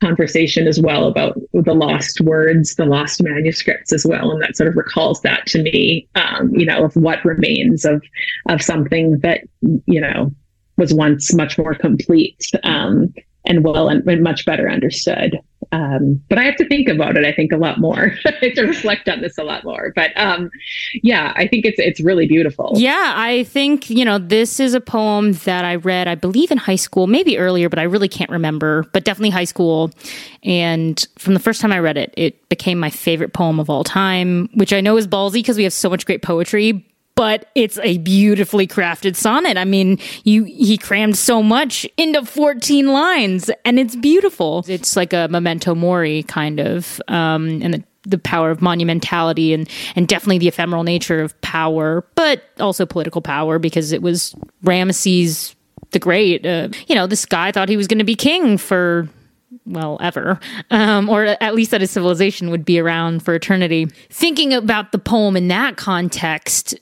[0.00, 4.68] conversation as well about the lost words, the lost manuscripts as well, and that sort
[4.68, 6.08] of recalls that to me.
[6.14, 8.02] Um, you know, of what remains of
[8.48, 9.42] of something that
[9.86, 10.32] you know
[10.76, 13.12] was once much more complete um,
[13.44, 15.38] and well and, and much better understood.
[15.70, 17.24] Um, but I have to think about it.
[17.24, 18.12] I think a lot more.
[18.26, 19.92] I have to reflect on this a lot more.
[19.94, 20.50] But um,
[21.02, 22.72] yeah, I think it's it's really beautiful.
[22.76, 26.58] Yeah, I think you know this is a poem that I read, I believe, in
[26.58, 28.84] high school, maybe earlier, but I really can't remember.
[28.92, 29.90] But definitely high school.
[30.42, 33.84] And from the first time I read it, it became my favorite poem of all
[33.84, 34.48] time.
[34.54, 36.86] Which I know is ballsy because we have so much great poetry,
[37.18, 39.56] but it's a beautifully crafted sonnet.
[39.56, 44.64] I mean, you he crammed so much into 14 lines and it's beautiful.
[44.68, 49.68] It's like a memento mori kind of um and the the power of monumentality and
[49.96, 55.56] and definitely the ephemeral nature of power, but also political power because it was Ramesses
[55.90, 56.46] the Great.
[56.46, 59.08] Uh, you know, this guy thought he was going to be king for
[59.66, 60.38] well, ever,
[60.70, 63.86] um, or at least that his civilization would be around for eternity.
[64.08, 66.74] Thinking about the poem in that context,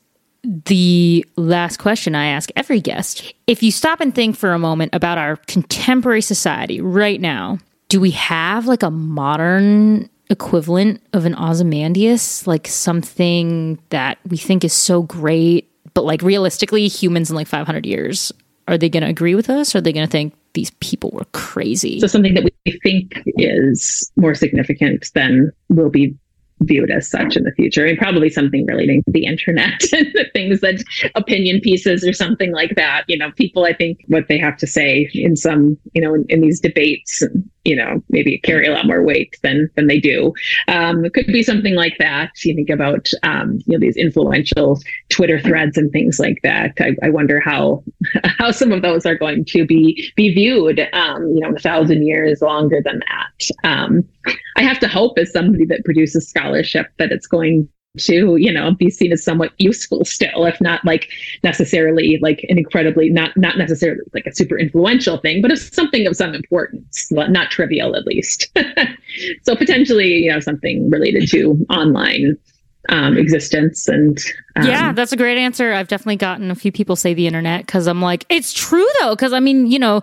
[0.47, 4.91] the last question I ask every guest if you stop and think for a moment
[4.93, 11.35] about our contemporary society right now, do we have like a modern equivalent of an
[11.35, 17.47] Ozymandias, like something that we think is so great, but like realistically, humans in like
[17.47, 18.31] 500 years,
[18.67, 19.73] are they going to agree with us?
[19.73, 21.99] Or are they going to think these people were crazy?
[21.99, 26.15] So something that we think is more significant than will be
[26.61, 30.25] viewed as such in the future and probably something relating to the internet and the
[30.33, 30.83] things that
[31.15, 33.03] opinion pieces or something like that.
[33.07, 36.25] You know people i think what they have to say in some you know in,
[36.29, 37.23] in these debates
[37.67, 40.33] you know maybe carry a lot more weight than than they do.
[40.67, 42.31] Um, it could be something like that.
[42.43, 46.73] You think about um, you know these influential twitter threads and things like that.
[46.79, 47.83] I, I wonder how
[48.23, 52.05] how some of those are going to be be viewed um, you know a thousand
[52.07, 53.67] years longer than that.
[53.67, 54.07] Um,
[54.55, 58.73] i have to hope as somebody that produces scholarship that it's going to you know
[58.73, 61.09] be seen as somewhat useful still if not like
[61.43, 66.07] necessarily like an incredibly not not necessarily like a super influential thing but it's something
[66.07, 68.49] of some importance not trivial at least
[69.43, 72.37] so potentially you know something related to online
[72.89, 74.17] um, existence and
[74.55, 77.65] um, yeah that's a great answer i've definitely gotten a few people say the internet
[77.65, 80.01] because i'm like it's true though because i mean you know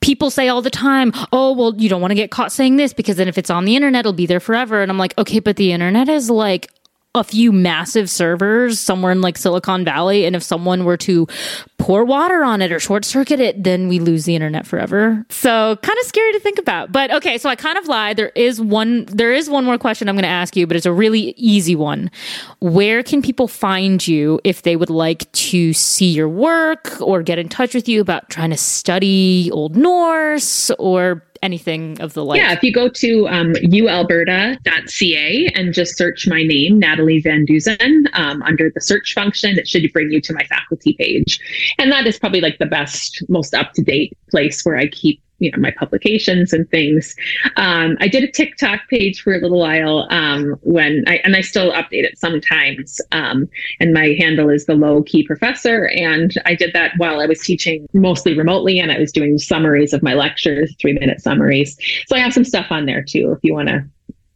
[0.00, 2.92] people say all the time, oh, well, you don't want to get caught saying this
[2.92, 4.82] because then if it's on the internet, it'll be there forever.
[4.82, 6.70] And I'm like, okay, but the internet is like
[7.18, 10.24] a few massive servers somewhere in like Silicon Valley.
[10.24, 11.26] And if someone were to
[11.78, 15.24] pour water on it or short circuit it, then we lose the internet forever.
[15.30, 16.92] So kind of scary to think about.
[16.92, 18.16] But okay, so I kind of lied.
[18.16, 20.92] There is one there is one more question I'm gonna ask you, but it's a
[20.92, 22.10] really easy one.
[22.60, 27.38] Where can people find you if they would like to see your work or get
[27.38, 32.40] in touch with you about trying to study Old Norse or anything of the like?
[32.40, 38.04] Yeah, if you go to um, ualberta.ca and just search my name, Natalie Van Deusen,
[38.12, 41.40] um, under the search function, it should bring you to my faculty page.
[41.78, 45.20] And that is probably like the best, most up to date place where I keep
[45.38, 47.14] you know my publications and things.
[47.56, 51.40] Um, I did a TikTok page for a little while um, when I and I
[51.40, 53.00] still update it sometimes.
[53.12, 53.48] Um,
[53.80, 57.40] and my handle is the low key professor, and I did that while I was
[57.40, 61.78] teaching mostly remotely, and I was doing summaries of my lectures, three minute summaries.
[62.06, 63.84] So I have some stuff on there too if you want to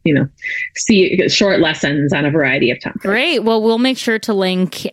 [0.03, 0.27] you know
[0.75, 3.05] see short lessons on a variety of topics.
[3.05, 3.39] Great.
[3.39, 4.87] Well, we'll make sure to link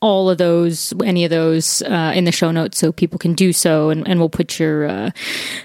[0.00, 3.52] all of those, any of those, uh, in the show notes, so people can do
[3.52, 5.10] so, and, and we'll put your uh,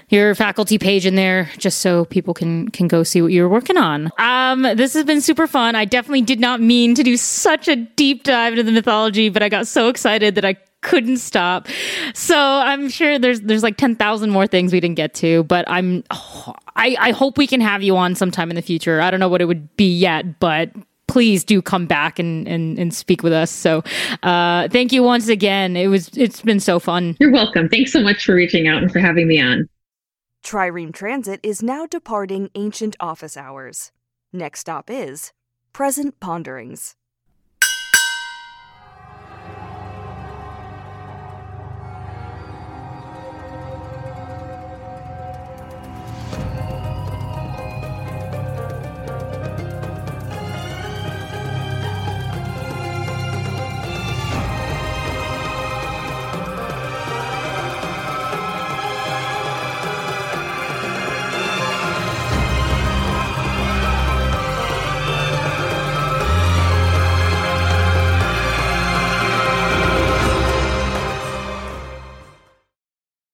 [0.08, 3.76] your faculty page in there just so people can can go see what you're working
[3.76, 4.10] on.
[4.18, 5.74] Um, this has been super fun.
[5.74, 9.42] I definitely did not mean to do such a deep dive into the mythology, but
[9.42, 11.66] I got so excited that I couldn't stop.
[12.14, 15.64] So I'm sure there's there's like ten thousand more things we didn't get to, but
[15.68, 19.00] I'm oh, I I hope we can have you on sometime in the future.
[19.00, 20.70] I don't know what it would be yet, but
[21.16, 23.50] please do come back and, and, and speak with us.
[23.50, 23.82] So
[24.22, 25.74] uh, thank you once again.
[25.74, 27.16] It was it's been so fun.
[27.18, 27.70] You're welcome.
[27.70, 29.66] Thanks so much for reaching out and for having me on.
[30.44, 33.92] Trireme Transit is now departing ancient office hours.
[34.30, 35.32] Next stop is
[35.72, 36.96] Present Ponderings.